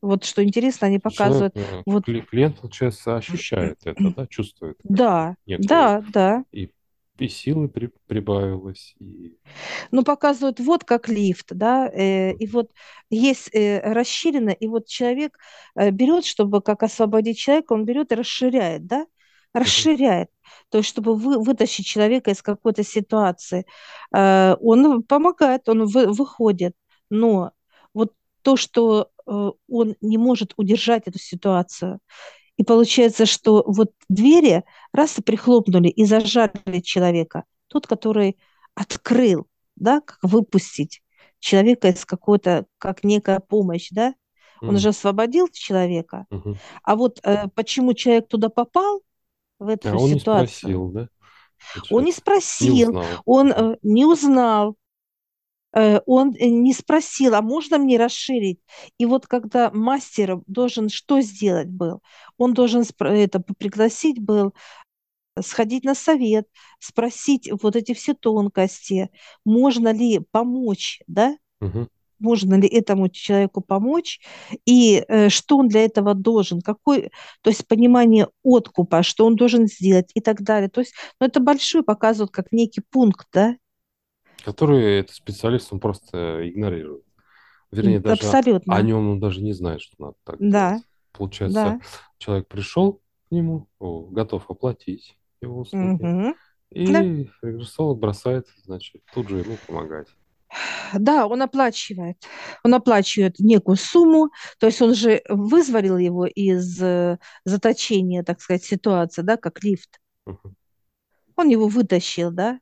Вот 0.00 0.24
что 0.24 0.42
интересно, 0.42 0.86
они 0.86 0.98
показывают, 0.98 1.54
вот, 1.84 2.04
кли- 2.06 2.22
клиент, 2.22 2.60
получается, 2.60 3.16
ощущает 3.16 3.78
это, 3.84 4.12
да, 4.16 4.26
чувствует? 4.26 4.78
Да, 4.84 5.36
некую 5.46 5.66
да, 5.68 6.04
да. 6.12 6.44
и, 6.52 6.70
и 7.18 7.28
силы 7.28 7.68
при- 7.68 7.90
прибавилось, 8.06 8.94
и 8.98 9.36
Ну, 9.90 10.04
показывают 10.04 10.60
вот 10.60 10.84
как 10.84 11.08
лифт, 11.08 11.48
да, 11.50 11.88
э, 11.88 12.32
и 12.34 12.46
вот 12.46 12.70
есть 13.10 13.50
э, 13.54 13.80
расширено, 13.80 14.50
и 14.50 14.66
вот 14.68 14.86
человек 14.86 15.38
э, 15.74 15.90
берет, 15.90 16.24
чтобы 16.24 16.62
как 16.62 16.82
освободить 16.82 17.38
человека, 17.38 17.72
он 17.72 17.84
берет 17.84 18.12
и 18.12 18.14
расширяет, 18.14 18.86
да, 18.86 19.06
расширяет, 19.52 20.30
то 20.70 20.78
есть 20.78 20.88
чтобы 20.90 21.14
вы, 21.16 21.38
вытащить 21.42 21.86
человека 21.86 22.30
из 22.30 22.42
какой-то 22.42 22.82
ситуации. 22.84 23.66
Э, 24.14 24.56
он 24.60 25.02
помогает, 25.02 25.68
он 25.68 25.86
вы- 25.86 26.08
выходит, 26.12 26.74
но 27.10 27.52
вот 27.94 28.12
то, 28.42 28.56
что 28.56 29.10
э, 29.26 29.50
он 29.68 29.96
не 30.00 30.18
может 30.18 30.54
удержать 30.56 31.06
эту 31.06 31.18
ситуацию, 31.18 32.00
и 32.56 32.64
получается, 32.64 33.26
что 33.26 33.64
вот 33.66 33.92
двери 34.08 34.64
раз 34.92 35.18
и 35.18 35.22
прихлопнули 35.22 35.88
и 35.88 36.04
зажали 36.04 36.80
человека, 36.80 37.44
тот, 37.68 37.86
который 37.86 38.38
открыл, 38.74 39.46
да, 39.76 40.00
как 40.00 40.18
выпустить 40.22 41.02
человека 41.38 41.88
из 41.88 42.04
какой-то, 42.04 42.66
как 42.78 43.02
некая 43.04 43.40
помощь, 43.40 43.88
да, 43.90 44.14
он 44.66 44.76
М, 44.76 44.78
же 44.78 44.90
освободил 44.90 45.48
человека. 45.52 46.26
мгм. 46.30 46.60
А 46.82 46.96
вот 46.96 47.20
э, 47.24 47.48
почему 47.54 47.94
человек 47.94 48.28
туда 48.28 48.48
попал, 48.50 49.02
в 49.60 49.68
А 49.82 49.94
эту 49.94 49.98
он 49.98 50.12
не 50.14 50.20
ситуацию, 50.20 50.20
спросил, 50.20 50.90
да, 50.90 51.08
он 51.88 52.04
не 52.04 52.12
не 52.58 52.70
спросил, 52.70 52.72
узнал. 52.72 53.24
он 53.24 53.52
э, 53.52 53.76
не 53.82 54.04
узнал, 54.04 54.76
э, 55.74 56.00
он 56.06 56.34
э, 56.38 56.48
не 56.48 56.74
спросил, 56.74 57.34
а 57.34 57.42
можно 57.42 57.78
мне 57.78 57.98
расширить? 57.98 58.60
И 58.98 59.06
вот 59.06 59.26
когда 59.26 59.70
мастер 59.72 60.40
должен 60.46 60.88
что 60.88 61.20
сделать 61.20 61.68
был? 61.68 62.02
Он 62.38 62.54
должен 62.54 62.84
это 63.00 63.40
пригласить 63.40 64.20
был 64.20 64.54
сходить 65.40 65.84
на 65.84 65.94
совет, 65.94 66.48
спросить 66.80 67.50
вот 67.62 67.76
эти 67.76 67.94
все 67.94 68.14
тонкости, 68.14 69.10
можно 69.44 69.92
ли 69.92 70.20
помочь, 70.32 71.02
да, 71.06 71.36
Мгм. 71.60 71.86
Можно 72.20 72.54
ли 72.54 72.68
этому 72.68 73.08
человеку 73.08 73.60
помочь, 73.60 74.20
и 74.66 75.04
э, 75.08 75.28
что 75.28 75.58
он 75.58 75.68
для 75.68 75.84
этого 75.84 76.14
должен, 76.14 76.60
какой, 76.60 77.10
то 77.42 77.50
есть 77.50 77.66
понимание 77.66 78.28
откупа, 78.44 79.02
что 79.02 79.26
он 79.26 79.36
должен 79.36 79.66
сделать 79.66 80.10
и 80.14 80.20
так 80.20 80.42
далее. 80.42 80.68
То 80.68 80.80
есть, 80.80 80.94
ну, 81.20 81.26
это 81.26 81.40
большой 81.40 81.82
показывают 81.82 82.30
как 82.30 82.52
некий 82.52 82.82
пункт, 82.90 83.26
да, 83.32 83.56
Который 84.44 85.00
этот 85.00 85.14
специалист, 85.14 85.70
он 85.70 85.80
просто 85.80 86.48
игнорирует. 86.48 87.04
Вернее, 87.70 88.00
даже 88.00 88.22
о, 88.22 88.32
о 88.32 88.38
абсолютно, 88.38 88.82
нем 88.82 89.10
он 89.10 89.20
даже 89.20 89.42
не 89.42 89.52
знает, 89.52 89.82
что 89.82 89.94
надо 89.98 90.14
так 90.24 90.38
делать. 90.38 90.52
да, 90.52 90.80
Получается, 91.12 91.54
да, 91.54 91.80
человек 92.18 92.48
пришел 92.48 93.02
к 93.28 93.30
нему, 93.30 93.68
о, 93.78 94.06
готов 94.06 94.50
оплатить 94.50 95.16
его 95.40 95.60
услуги. 95.60 96.34
Да, 96.70 97.02
и 97.02 97.28
регрессолог 97.42 97.98
бросает, 97.98 98.46
значит, 98.64 99.02
тут 99.12 99.28
же 99.28 99.38
ему 99.38 99.56
помогать. 99.66 100.08
Да, 100.94 101.26
он 101.26 101.42
оплачивает. 101.42 102.16
Он 102.64 102.74
оплачивает 102.74 103.38
некую 103.38 103.76
сумму, 103.76 104.30
то 104.58 104.66
есть 104.66 104.82
он 104.82 104.94
же 104.94 105.22
вызволил 105.28 105.96
его 105.96 106.26
из 106.26 106.80
э, 106.82 107.18
заточения, 107.44 108.22
так 108.22 108.40
сказать, 108.40 108.64
ситуации, 108.64 109.22
да, 109.22 109.36
как 109.36 109.62
лифт. 109.62 110.00
Он 111.36 111.48
его 111.48 111.68
вытащил, 111.68 112.30
да, 112.30 112.60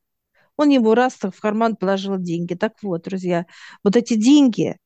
он 0.57 0.71
ему 0.71 0.95
раз 0.95 1.15
так 1.15 1.35
в 1.35 1.41
карман 1.41 1.77
положил 1.77 2.19
деньги. 2.19 2.55
Так 2.55 2.75
вот, 2.83 3.03
друзья, 3.03 3.47
вот 3.83 3.97
эти 3.97 4.15
деньги– 4.15 4.77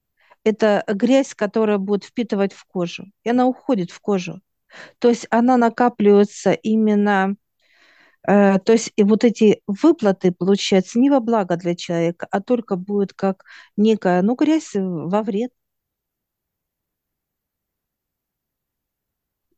это 0.45 0.85
грязь, 0.89 1.35
которая 1.35 1.79
будет 1.79 2.05
впитывать 2.05 2.53
в 2.53 2.65
кожу, 2.67 3.07
и 3.25 3.31
она 3.31 3.47
уходит 3.47 3.91
в 3.91 4.01
кожу. 4.01 4.41
То 4.99 5.09
есть 5.09 5.27
она 5.31 5.57
накапливается 5.57 6.53
именно, 6.53 7.37
то 8.25 8.73
есть 8.73 8.93
и 8.97 9.03
вот 9.03 9.25
эти 9.25 9.61
выплаты, 9.67 10.33
получается, 10.33 10.99
не 11.01 11.11
во 11.11 11.21
благо 11.21 11.57
для 11.57 11.75
человека, 11.75 12.27
а 12.31 12.41
только 12.41 12.77
будет 12.77 13.13
как 13.13 13.45
некая, 13.77 14.23
ну, 14.23 14.35
грязь 14.35 14.71
во 14.75 15.23
вред 15.23 15.51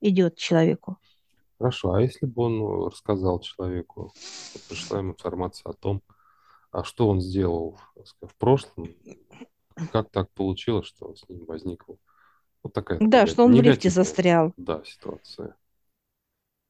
идет 0.01 0.37
человеку. 0.37 0.99
Хорошо, 1.59 1.95
а 1.95 2.03
если 2.03 2.27
бы 2.27 2.43
он 2.43 2.61
э, 2.61 2.87
рассказал 2.91 3.41
человеку, 3.41 4.13
пришла 4.69 4.99
ему 4.99 5.13
информация 5.13 5.71
о 5.71 5.75
том, 5.75 6.03
а 6.73 6.85
что 6.85 7.09
он 7.09 7.21
сделал 7.21 7.79
в 8.21 8.35
прошлом, 8.39 8.89
как 9.93 10.11
так 10.11 10.31
получилось, 10.33 10.87
что 10.87 11.15
с 11.15 11.29
ним 11.29 11.45
возникла 11.47 11.97
вот 12.63 12.73
такая 12.73 12.99
Да, 13.01 13.27
что 13.27 13.45
он 13.45 13.55
в 13.55 13.63
лифте 13.63 13.91
застрял. 13.91 14.53
да, 14.57 14.83
ситуация. 14.85 15.57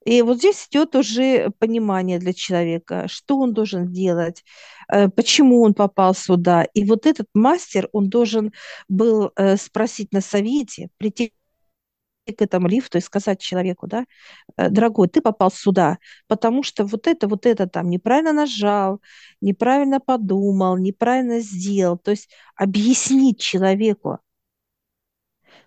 И 0.05 0.23
вот 0.23 0.38
здесь 0.38 0.67
идет 0.71 0.95
уже 0.97 1.51
понимание 1.59 2.19
для 2.19 2.33
человека, 2.33 3.07
что 3.09 3.38
он 3.38 3.55
должен 3.55 3.93
делать, 3.93 4.45
э, 4.93 5.09
почему 5.09 5.62
он 5.62 5.75
попал 5.75 6.14
сюда. 6.14 6.64
И 6.75 6.85
вот 6.85 7.07
этот 7.07 7.29
мастер, 7.35 7.88
он 7.93 8.09
должен 8.09 8.53
был 8.88 9.33
э, 9.37 9.57
спросить 9.57 10.12
на 10.12 10.21
совете, 10.21 10.90
прийти 10.99 11.33
к 12.27 12.40
этому 12.43 12.69
лифту 12.69 12.99
и 12.99 13.01
сказать 13.01 13.40
человеку, 13.40 13.87
да, 13.87 14.07
«Э, 14.57 14.71
дорогой, 14.71 15.09
ты 15.09 15.21
попал 15.21 15.51
сюда, 15.51 15.99
потому 16.27 16.62
что 16.62 16.85
вот 16.85 17.07
это, 17.07 17.29
вот 17.29 17.47
это 17.47 17.67
там 17.67 17.90
неправильно 17.90 18.33
нажал, 18.33 19.01
неправильно 19.40 20.01
подумал, 20.01 20.79
неправильно 20.79 21.40
сделал. 21.40 21.99
То 21.99 22.12
есть 22.12 22.31
объяснить 22.57 23.40
человеку, 23.40 24.19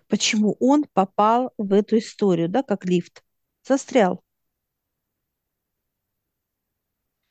почему 0.08 0.56
он 0.60 0.84
попал 0.92 1.52
в 1.58 1.72
эту 1.72 1.98
историю, 1.98 2.48
да, 2.48 2.62
как 2.62 2.84
лифт, 2.84 3.22
застрял. 3.66 4.22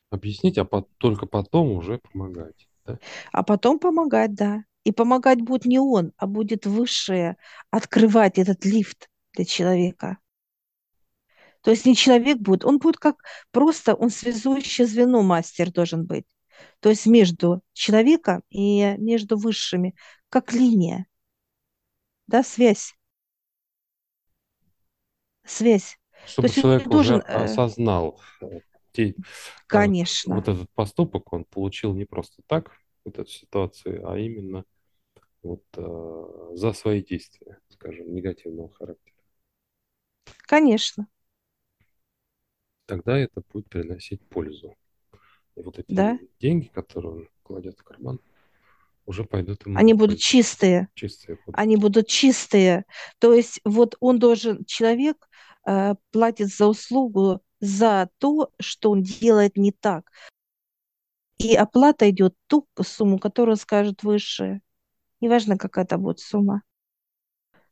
Объяснить, 0.10 0.58
а 0.58 0.65
по- 0.65 0.88
только 0.98 1.26
потом 1.26 1.72
уже 1.72 2.00
помогать. 2.00 2.67
Да? 2.86 2.98
А 3.32 3.43
потом 3.43 3.80
помогать, 3.80 4.34
да. 4.36 4.63
И 4.84 4.91
помогать 4.91 5.41
будет 5.41 5.65
не 5.65 5.80
он, 5.80 6.13
а 6.17 6.28
будет 6.28 6.65
высшее 6.65 7.36
открывать 7.72 8.38
этот 8.38 8.63
лифт 8.63 9.10
для 9.34 9.43
человека. 9.43 10.17
То 11.62 11.72
есть 11.72 11.86
не 11.86 11.96
человек 11.96 12.38
будет, 12.38 12.63
он 12.63 12.78
будет 12.80 12.98
как 12.98 13.17
просто, 13.52 13.93
он 13.93 14.10
связующее 14.10 14.88
звено 14.88 15.22
мастер 15.24 15.72
должен 15.72 16.06
быть. 16.06 16.26
То 16.80 16.89
есть 16.89 17.06
между 17.06 17.62
человеком 17.74 18.43
и 18.50 18.96
между 18.98 19.38
высшими, 19.38 19.93
как 20.30 20.54
линия, 20.54 21.06
да, 22.28 22.43
связь, 22.43 22.93
связь. 25.46 25.98
То 26.13 26.32
Чтобы 26.32 26.50
человек 26.50 26.88
уже 26.88 26.91
должен, 26.91 27.22
э, 27.28 27.43
осознал 27.46 28.20
э, 28.99 29.13
те- 29.13 29.15
э, 29.71 29.93
вот 30.27 30.47
конечно, 30.47 30.47
этот 30.47 30.69
поступок, 30.71 31.33
он 31.33 31.45
получил 31.45 31.93
не 31.93 32.05
просто 32.05 32.41
так, 32.47 32.71
вот 33.05 33.19
эту 33.19 33.29
ситуацию, 33.29 34.10
а 34.10 34.17
именно 34.19 34.65
вот 35.43 35.63
э, 35.77 36.51
за 36.55 36.73
свои 36.73 37.03
действия, 37.03 37.60
скажем, 37.69 38.13
негативного 38.13 38.71
характера. 38.73 39.15
конечно, 40.47 41.07
Тогда 42.86 43.17
это 43.17 43.41
будет 43.51 43.69
приносить 43.69 44.21
пользу. 44.29 44.75
И 45.55 45.62
вот 45.62 45.77
да, 45.88 46.17
эти 46.19 46.29
деньги, 46.39 46.67
которые 46.67 47.13
он 47.13 47.29
кладет 47.43 47.77
в 47.79 47.83
карман, 47.83 48.19
уже 49.05 49.23
пойдут 49.23 49.65
ему 49.65 49.77
они 49.77 49.93
будут 49.93 50.19
чистые, 50.19 50.89
Чистые 50.95 51.38
будут. 51.45 51.60
они 51.60 51.77
будут 51.77 52.07
чистые. 52.07 52.86
То 53.19 53.33
есть 53.33 53.60
вот 53.63 53.95
он 53.99 54.19
должен, 54.19 54.65
человек 54.65 55.27
э, 55.65 55.95
платит 56.12 56.49
за 56.49 56.67
услугу 56.67 57.41
за 57.60 58.10
то, 58.17 58.52
что 58.60 58.91
он 58.91 59.04
делает 59.04 59.58
не 59.58 59.72
так. 59.72 60.12
И 61.38 61.56
оплата 61.56 62.10
идет 62.10 62.36
ту 62.48 62.67
сумму, 62.82 63.20
которую 63.20 63.58
скажет 63.58 64.04
выше. 64.04 64.62
Неважно, 65.22 65.58
какая 65.58 65.86
это 65.86 65.98
будет 65.98 66.20
сумма. 66.20 66.63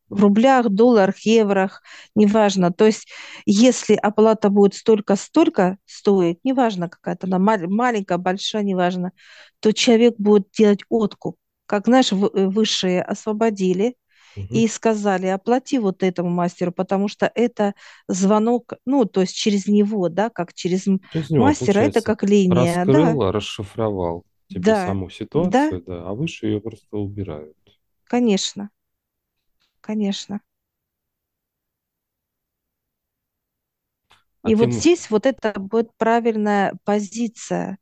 В 0.10 0.22
рублях, 0.22 0.70
долларах, 0.70 1.18
еврох, 1.20 1.82
неважно. 2.14 2.72
То 2.72 2.86
есть, 2.86 3.08
если 3.46 3.96
оплата 3.96 4.50
будет 4.50 4.76
столько-столько 4.76 5.78
стоить, 5.86 6.40
неважно, 6.44 6.90
какая-то 6.90 7.26
она 7.26 7.40
мал- 7.40 7.68
маленькая, 7.68 8.20
большая, 8.20 8.62
неважно, 8.62 9.14
то 9.60 9.74
человек 9.74 10.16
будет 10.20 10.52
делать 10.52 10.82
откуп. 10.90 11.38
Как, 11.66 11.88
знаешь, 11.88 12.12
э, 12.12 12.16
высшие 12.16 13.02
освободили 13.02 13.96
Мгм. 14.36 14.64
и 14.64 14.68
сказали, 14.68 15.28
оплати 15.28 15.80
вот 15.80 16.04
этому 16.04 16.30
мастеру, 16.30 16.72
потому 16.72 17.08
что 17.08 17.32
это 17.36 17.74
звонок, 18.08 18.74
ну, 18.86 19.06
то 19.06 19.22
есть 19.22 19.36
через 19.36 19.68
него, 19.68 20.10
да, 20.10 20.30
как 20.30 20.54
через 20.54 20.86
него, 20.88 21.08
мастера, 21.36 21.80
это 21.80 22.02
как 22.02 22.24
линия, 22.24 22.86
да, 22.86 23.18
раскрыл, 23.18 23.32
расшифровал 23.32 24.24
тебе 24.48 24.74
да, 24.74 24.82
саму 24.86 25.10
да, 25.34 25.66
ситуацию, 25.70 25.82
да, 25.84 26.08
а 26.10 26.14
выше 26.14 26.48
ее 26.48 26.62
просто 26.62 26.98
убирают. 26.98 27.58
конечно, 28.06 28.72
конечно. 29.82 30.42
А 34.42 34.52
И 34.52 34.56
вот 34.56 34.74
тем, 34.74 34.74
здесь 34.74 35.10
вот 35.10 35.26
это 35.26 35.60
будет 35.60 35.90
правильная 35.98 36.74
позиция. 36.84 37.78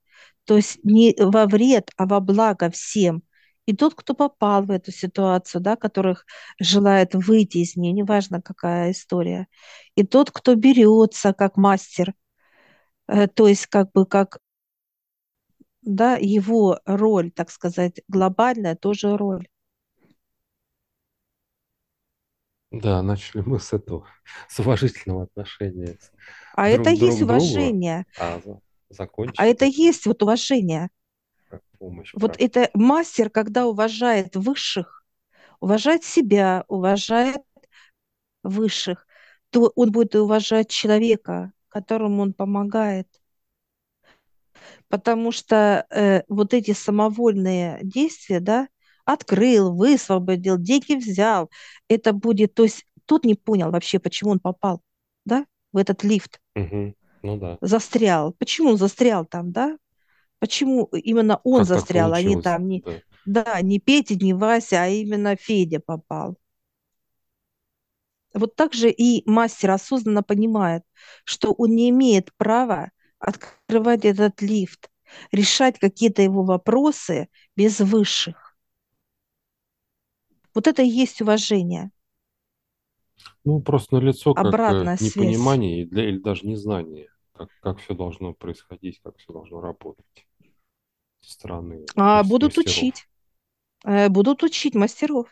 То 0.46 0.56
есть 0.58 0.80
не 0.84 1.16
во 1.20 1.46
вред, 1.46 1.90
а 1.98 2.06
во 2.06 2.20
благо 2.20 2.70
всем. 2.70 3.24
И 3.66 3.76
тот, 3.76 3.96
кто 3.96 4.14
попал 4.14 4.64
в 4.64 4.72
эту 4.72 4.92
ситуацию, 4.92 5.62
да, 5.62 5.76
которых 5.76 6.26
желает 6.60 7.16
выйти 7.16 7.60
из 7.60 7.76
нее, 7.78 7.94
неважно 7.94 8.42
какая 8.42 8.92
история. 8.92 9.48
И 9.96 10.06
тот, 10.06 10.32
кто 10.32 10.56
берется 10.56 11.34
как 11.34 11.58
мастер, 11.58 12.14
э, 13.08 13.28
то 13.28 13.48
есть 13.48 13.68
как 13.68 13.92
бы 13.94 14.06
как, 14.06 14.40
да, 15.82 16.18
его 16.18 16.80
роль, 16.86 17.32
так 17.32 17.50
сказать, 17.52 18.02
глобальная 18.08 18.76
тоже 18.76 19.16
роль. 19.18 19.48
да, 22.72 23.02
начали 23.02 23.42
мы 23.46 23.60
с 23.60 23.74
этого, 23.74 24.08
с 24.50 24.60
уважительного 24.60 25.24
отношения 25.24 25.98
А 26.54 26.68
это 26.70 26.90
друг, 26.90 26.98
есть 26.98 27.22
друг 27.22 27.28
другу, 27.28 27.76
уважение, 27.76 28.06
а 28.16 28.40
за- 28.40 28.62
а 29.36 29.46
закончили 29.46 29.46
это 29.46 29.66
есть 29.66 30.06
вот 30.06 30.24
уважение. 30.24 30.90
Как 31.54 31.62
помощь, 31.78 32.14
Вот 32.14 32.36
правда. 32.36 32.44
это 32.46 32.70
мастер, 32.74 33.30
когда 33.30 33.68
уважает 33.68 34.36
высших, 34.36 35.06
уважает 35.62 36.04
себя, 36.04 36.66
уважает 36.68 37.42
высших, 38.44 39.06
то 39.50 39.72
он 39.76 39.92
будет 39.92 40.16
уважать 40.16 40.70
человека, 40.70 41.52
которому 41.70 42.22
он 42.22 42.34
помогает. 42.34 43.08
Потому 44.90 45.32
что 45.32 45.86
э, 45.90 46.24
вот 46.28 46.54
эти 46.54 46.72
самовольные 46.72 47.80
действия, 47.84 48.40
да, 48.40 48.68
открыл, 49.06 49.76
высвободил, 49.76 50.58
деньги 50.58 50.96
взял, 50.96 51.50
это 51.88 52.14
будет, 52.14 52.54
то 52.54 52.64
есть 52.64 52.86
тот 53.06 53.26
не 53.26 53.36
понял 53.36 53.72
вообще, 53.72 54.00
почему 54.00 54.32
он 54.32 54.40
попал, 54.40 54.82
да, 55.26 55.46
в 55.72 55.78
этот 55.78 56.04
лифт, 56.04 56.40
Мгм. 56.56 56.96
Ну 57.24 57.38
да, 57.38 57.58
застрял. 57.62 58.34
Почему 58.34 58.72
он 58.72 58.78
застрял 58.78 59.26
там, 59.26 59.52
да? 59.52 59.78
Почему 60.44 60.86
именно 60.92 61.40
он 61.46 61.64
как 61.64 61.66
застрял, 61.66 62.14
а 62.14 62.22
не 62.22 62.36
там, 62.38 62.68
не, 62.68 62.86
да. 62.86 63.02
да, 63.26 63.62
не 63.62 63.80
Петя, 63.80 64.16
не 64.16 64.34
Вася, 64.34 64.84
а 64.84 64.88
именно 64.90 65.38
Федя 65.38 65.80
попал. 65.80 66.38
Вот 68.34 68.56
так 68.56 68.74
же 68.74 68.90
и 68.92 69.28
мастер 69.30 69.72
осознанно 69.72 70.24
понимает, 70.24 70.84
что 71.24 71.52
он 71.54 71.72
не 71.76 71.90
имеет 71.90 72.34
права 72.38 72.92
открывать 73.20 74.06
этот 74.06 74.42
лифт, 74.42 74.90
решать 75.32 75.80
какие-то 75.80 76.22
его 76.22 76.44
вопросы 76.44 77.30
без 77.56 77.80
высших. 77.80 78.56
Вот 80.56 80.68
это 80.68 80.82
и 80.82 80.88
есть 80.88 81.22
уважение, 81.22 81.92
Ну, 83.46 83.62
просто 83.62 83.96
налицо 83.96 84.36
как 84.36 84.70
э, 84.70 84.88
обратная 84.88 84.98
связь. 84.98 85.00
непонимание 85.00 85.82
или, 85.84 86.02
или 86.02 86.20
даже 86.20 86.48
незнание, 86.48 87.10
как, 87.34 87.50
как 87.62 87.80
все 87.80 87.94
должно 87.94 88.34
происходить, 88.34 89.00
как 89.04 89.18
все 89.18 89.34
должно 89.34 89.62
работать 89.62 90.06
со 91.24 91.32
стороны 91.34 91.90
А 91.96 92.24
будут 92.24 92.58
мастеров. 92.58 92.58
учить, 92.58 93.08
э, 93.86 94.10
будут 94.10 94.44
учить 94.44 94.76
мастеров. 94.76 95.28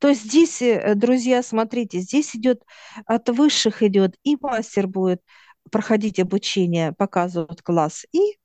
То 0.00 0.08
есть 0.08 0.24
здесь, 0.24 0.62
э, 0.62 0.94
друзья, 0.96 1.42
смотрите, 1.42 2.00
здесь 2.00 2.36
идет 2.36 2.62
от 3.06 3.28
высших 3.30 3.82
идет, 3.82 4.16
и 4.24 4.36
мастер 4.40 4.86
будет 4.88 5.22
проходить 5.70 6.20
обучение, 6.20 6.92
показывать 6.92 7.62
класс, 7.62 8.06
и 8.12 8.38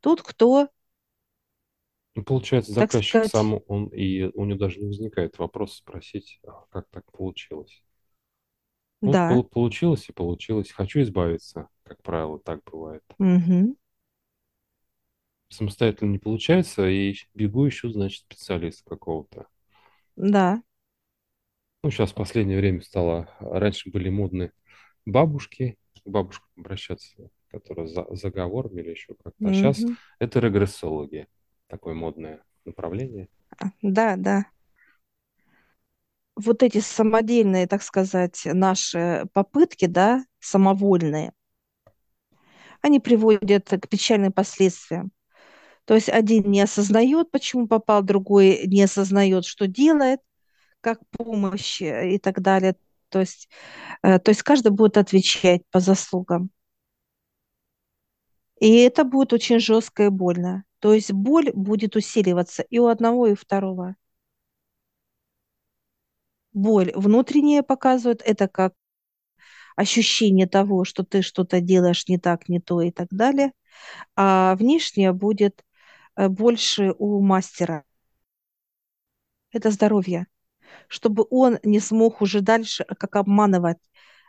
тот, 0.00 0.22
кто, 0.22 0.68
Ну, 2.14 2.24
получается, 2.24 2.72
так 2.76 2.92
заказчик 2.92 3.22
сказать, 3.22 3.22
сам, 3.24 3.60
он 3.66 3.86
и 3.88 4.22
у 4.34 4.44
него 4.46 4.58
даже 4.58 4.80
не 4.80 4.86
возникает 4.86 5.38
вопрос 5.38 5.74
спросить, 5.76 6.40
а 6.46 6.64
как 6.70 6.88
так 6.90 7.04
получилось. 7.12 7.82
Ну, 9.00 9.16
да, 9.16 9.24
пол- 9.26 9.44
получилось 9.44 10.08
и 10.08 10.12
получилось. 10.12 10.70
Хочу 10.72 11.00
избавиться, 11.02 11.68
как 11.84 12.02
правило, 12.02 12.38
так 12.40 12.60
бывает. 12.70 13.02
мгм, 13.18 13.74
Самостоятельно 15.52 16.10
не 16.10 16.18
получается, 16.18 16.88
и 16.88 17.14
бегу 17.34 17.68
ищу, 17.68 17.90
значит, 17.90 18.22
специалиста 18.22 18.82
какого-то. 18.88 19.46
да, 20.16 20.62
Ну, 21.82 21.90
сейчас 21.90 22.12
в 22.12 22.14
последнее 22.14 22.58
время 22.58 22.80
стало, 22.82 23.28
раньше 23.40 23.90
были 23.90 24.08
модны 24.08 24.52
бабушки, 25.06 25.76
к 26.04 26.08
бабушкам 26.08 26.48
обращаться, 26.56 27.30
которые 27.50 27.88
за 27.88 28.06
заговорами 28.10 28.80
или 28.80 28.90
еще 28.90 29.14
как-то. 29.22 29.48
А 29.48 29.52
сейчас 29.52 29.84
это 30.18 30.40
регрессологи, 30.40 31.26
такое 31.68 31.94
модное 31.94 32.44
направление. 32.64 33.28
а, 33.58 33.70
да, 33.82 34.16
да. 34.16 34.44
Вот 36.36 36.62
эти 36.62 36.80
самодельные, 36.80 37.66
так 37.66 37.82
сказать, 37.82 38.42
наши 38.44 39.24
попытки, 39.32 39.86
да, 39.86 40.24
самовольные, 40.40 41.32
они 42.80 43.00
приводят 43.00 43.68
к 43.70 43.88
печальным 43.88 44.32
последствиям. 44.32 45.10
То 45.84 45.94
есть 45.94 46.08
один 46.08 46.50
не 46.50 46.60
осознает, 46.60 47.30
почему 47.30 47.66
попал, 47.68 48.02
другой 48.02 48.66
не 48.66 48.82
осознает, 48.82 49.44
что 49.44 49.66
делает, 49.66 50.20
как 50.80 51.00
помощь 51.10 51.82
э, 51.82 52.14
и 52.14 52.18
так 52.18 52.40
далее. 52.42 52.76
То 53.10 53.20
есть, 53.20 53.48
э, 54.02 54.18
то 54.18 54.30
есть 54.30 54.42
каждый 54.42 54.72
будет 54.72 54.96
отвечать 54.98 55.62
по 55.70 55.80
заслугам. 55.80 56.50
И 58.60 58.76
это 58.76 59.04
будет 59.04 59.32
очень 59.34 59.58
жестко 59.58 60.04
и 60.04 60.08
больно. 60.08 60.64
То 60.78 60.94
есть 60.94 61.12
боль 61.12 61.50
будет 61.52 61.96
усиливаться 61.96 62.62
и 62.62 62.78
у 62.78 62.86
одного, 62.86 63.26
и 63.26 63.32
у 63.32 63.36
второго. 63.36 63.96
боль 66.52 66.92
внутренняя 66.94 67.62
показывает, 67.62 68.22
это 68.24 68.48
как 68.48 68.74
ощущение 69.76 70.46
того, 70.46 70.84
что 70.84 71.02
ты 71.04 71.22
что-то 71.22 71.60
делаешь 71.60 72.06
не 72.08 72.18
так, 72.18 72.48
не 72.48 72.60
то 72.60 72.80
и 72.82 72.90
так 72.90 73.08
далее, 73.10 73.52
а 74.16 74.56
внешнее 74.56 75.12
будет 75.12 75.64
больше 76.16 76.94
у 76.98 77.20
мастера. 77.22 77.84
Это 79.52 79.70
здоровье, 79.70 80.26
чтобы 80.88 81.26
он 81.30 81.58
не 81.64 81.80
смог 81.80 82.22
уже 82.22 82.40
дальше 82.42 82.84
э, 82.88 82.94
как 82.96 83.16
обманывать, 83.16 83.78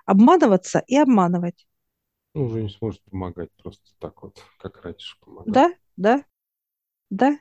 обманываться 0.05 0.83
и 0.87 0.97
обманывать. 0.97 1.67
Ну, 2.35 2.43
уже 2.45 2.61
не 2.61 2.69
сможет 2.69 3.01
помогать 3.05 3.49
просто 3.53 3.89
так 3.99 4.21
вот, 4.21 4.39
как 4.59 4.83
раньше 4.83 5.17
помогал. 5.19 5.53
Да, 5.53 5.73
да, 5.97 6.23
да. 7.09 7.39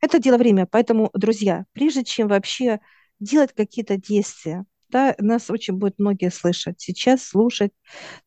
Это 0.00 0.20
дело 0.20 0.38
время. 0.38 0.66
Поэтому, 0.66 1.10
друзья, 1.14 1.66
прежде 1.72 2.04
чем 2.04 2.28
вообще 2.28 2.80
делать 3.20 3.54
какие-то 3.54 3.96
действия, 3.96 4.66
да, 4.90 5.14
нас 5.18 5.50
очень 5.50 5.74
будет 5.74 5.98
многие 5.98 6.30
слышать 6.30 6.80
сейчас, 6.80 7.24
слушать. 7.24 7.72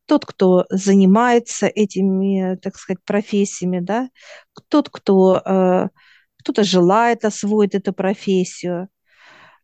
Тот, 0.06 0.26
кто 0.26 0.66
занимается 0.70 1.66
этими, 1.66 2.56
так 2.56 2.76
сказать, 2.76 3.02
профессиями, 3.04 3.80
да, 3.80 4.10
тот, 4.68 4.88
кто 4.90 5.40
э, 5.44 5.88
кто-то 6.44 6.62
желает 6.62 7.24
освоить 7.24 7.74
эту 7.74 7.94
профессию, 7.94 8.88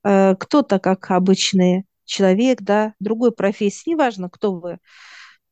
э, 0.02 0.34
кто-то 0.36 0.78
как 0.78 1.10
обычный 1.10 1.84
человек, 2.06 2.62
да, 2.62 2.94
другой 3.00 3.32
профессии, 3.32 3.90
неважно, 3.90 4.30
кто 4.30 4.54
вы, 4.54 4.78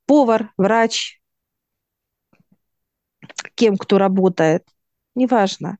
повар, 0.07 0.53
врач, 0.57 1.21
кем 3.55 3.77
кто 3.77 3.99
работает, 3.99 4.65
неважно. 5.15 5.79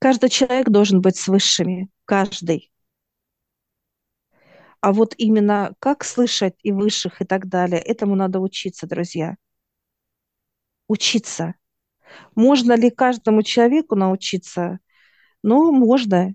Каждый 0.00 0.30
человек 0.30 0.68
должен 0.68 1.00
быть 1.00 1.16
с 1.16 1.26
высшими, 1.26 1.88
каждый. 2.04 2.70
А 4.80 4.92
вот 4.92 5.14
именно 5.18 5.74
как 5.80 6.04
слышать 6.04 6.54
и 6.62 6.72
высших 6.72 7.20
и 7.22 7.24
так 7.24 7.48
далее, 7.48 7.80
этому 7.80 8.14
надо 8.14 8.40
учиться, 8.40 8.86
друзья. 8.86 9.36
Учиться. 10.88 11.54
Можно 12.34 12.74
ли 12.76 12.90
каждому 12.90 13.42
человеку 13.42 13.96
научиться? 13.96 14.78
Ну, 15.42 15.72
можно. 15.72 16.34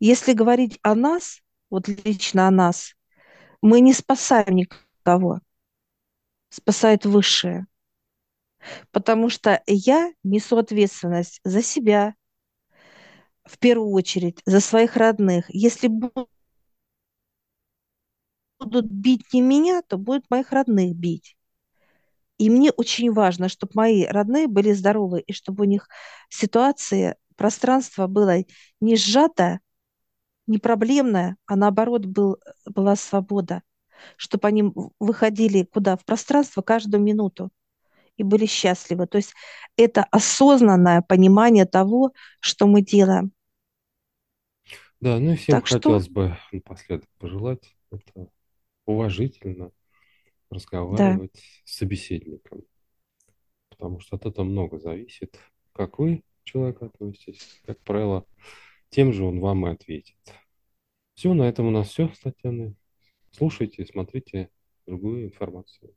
Если 0.00 0.32
говорить 0.32 0.78
о 0.82 0.94
нас, 0.94 1.40
вот 1.70 1.88
лично 1.88 2.48
о 2.48 2.50
нас, 2.50 2.94
мы 3.62 3.80
не 3.80 3.92
спасаем 3.92 4.56
никого. 4.56 5.40
Спасает 6.50 7.04
высшее. 7.04 7.66
Потому 8.92 9.28
что 9.28 9.62
я 9.66 10.12
несу 10.22 10.56
ответственность 10.56 11.40
за 11.44 11.62
себя, 11.62 12.14
в 13.44 13.58
первую 13.58 13.90
очередь, 13.90 14.40
за 14.46 14.60
своих 14.60 14.96
родных. 14.96 15.46
Если 15.48 15.88
будут 18.58 18.86
бить 18.86 19.32
не 19.32 19.40
меня, 19.40 19.82
то 19.82 19.98
будут 19.98 20.30
моих 20.30 20.52
родных 20.52 20.94
бить. 20.96 21.36
И 22.38 22.50
мне 22.50 22.70
очень 22.72 23.12
важно, 23.12 23.48
чтобы 23.48 23.72
мои 23.74 24.04
родные 24.04 24.48
были 24.48 24.72
здоровы, 24.72 25.20
и 25.20 25.32
чтобы 25.32 25.64
у 25.64 25.66
них 25.66 25.88
ситуация, 26.28 27.16
пространство 27.36 28.06
было 28.06 28.38
не 28.80 28.96
сжато, 28.96 29.60
не 30.46 30.58
проблемное, 30.58 31.36
а 31.46 31.56
наоборот 31.56 32.04
был, 32.06 32.38
была 32.66 32.96
свобода, 32.96 33.62
чтобы 34.16 34.48
они 34.48 34.72
выходили 34.98 35.64
куда? 35.64 35.96
В 35.96 36.04
пространство 36.04 36.60
каждую 36.62 37.02
минуту 37.02 37.50
и 38.16 38.22
были 38.22 38.46
счастливы. 38.46 39.06
То 39.06 39.18
есть 39.18 39.34
это 39.76 40.04
осознанное 40.10 41.02
понимание 41.02 41.66
того, 41.66 42.12
что 42.40 42.66
мы 42.66 42.82
делаем. 42.82 43.32
Да, 45.00 45.18
ну 45.18 45.32
и 45.32 45.36
всем 45.36 45.56
так 45.56 45.68
хотелось 45.68 46.04
что... 46.04 46.12
бы 46.12 46.38
напоследок 46.52 47.08
пожелать 47.18 47.76
это 47.90 48.28
уважительно 48.86 49.70
разговаривать 50.50 51.32
да. 51.32 51.40
с 51.64 51.76
собеседником. 51.76 52.62
Потому 53.70 54.00
что 54.00 54.16
от 54.16 54.26
этого 54.26 54.44
много 54.44 54.78
зависит. 54.78 55.38
Как 55.72 55.98
вы, 55.98 56.22
человек, 56.44 56.82
относитесь, 56.82 57.60
как 57.64 57.80
правило, 57.80 58.26
тем 58.90 59.12
же 59.12 59.24
он 59.24 59.40
вам 59.40 59.66
и 59.66 59.72
ответит. 59.72 60.16
Все, 61.14 61.34
на 61.34 61.42
этом 61.42 61.66
у 61.66 61.70
нас 61.70 61.88
все 61.88 62.08
с 62.08 62.18
Татьяной. 62.20 62.76
Слушайте, 63.30 63.84
смотрите 63.86 64.50
другую 64.86 65.24
информацию 65.24 65.94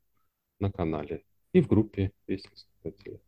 на 0.58 0.72
канале 0.72 1.24
и 1.52 1.60
в 1.60 1.68
группе 1.68 2.12
«Песни 2.26 2.50
создателя». 2.54 3.20